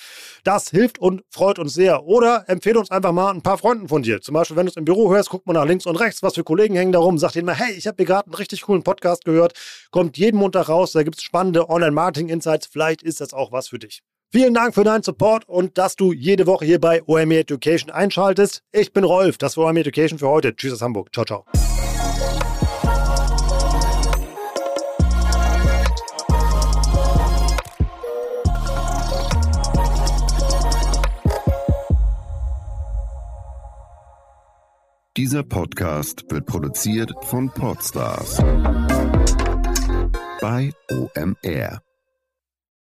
[0.45, 2.05] Das hilft und freut uns sehr.
[2.05, 4.23] Oder empfehle uns einfach mal ein paar Freunden von dir.
[4.23, 6.37] Zum Beispiel, wenn du es im Büro hörst, guck mal nach links und rechts, was
[6.37, 7.19] für Kollegen hängen da rum.
[7.19, 9.53] Sag denen mal, hey, ich habe hier gerade einen richtig coolen Podcast gehört.
[9.91, 12.69] Kommt jeden Montag raus, da gibt es spannende Online-Marketing-Insights.
[12.69, 14.01] Vielleicht ist das auch was für dich.
[14.33, 18.63] Vielen Dank für deinen Support und dass du jede Woche hier bei OME Education einschaltest.
[18.73, 20.55] Ich bin Rolf, das war OME Education für heute.
[20.55, 21.11] Tschüss aus Hamburg.
[21.13, 21.45] Ciao, ciao.
[35.17, 38.37] Dieser Podcast wird produziert von Podstars
[40.43, 41.86] bei OMR.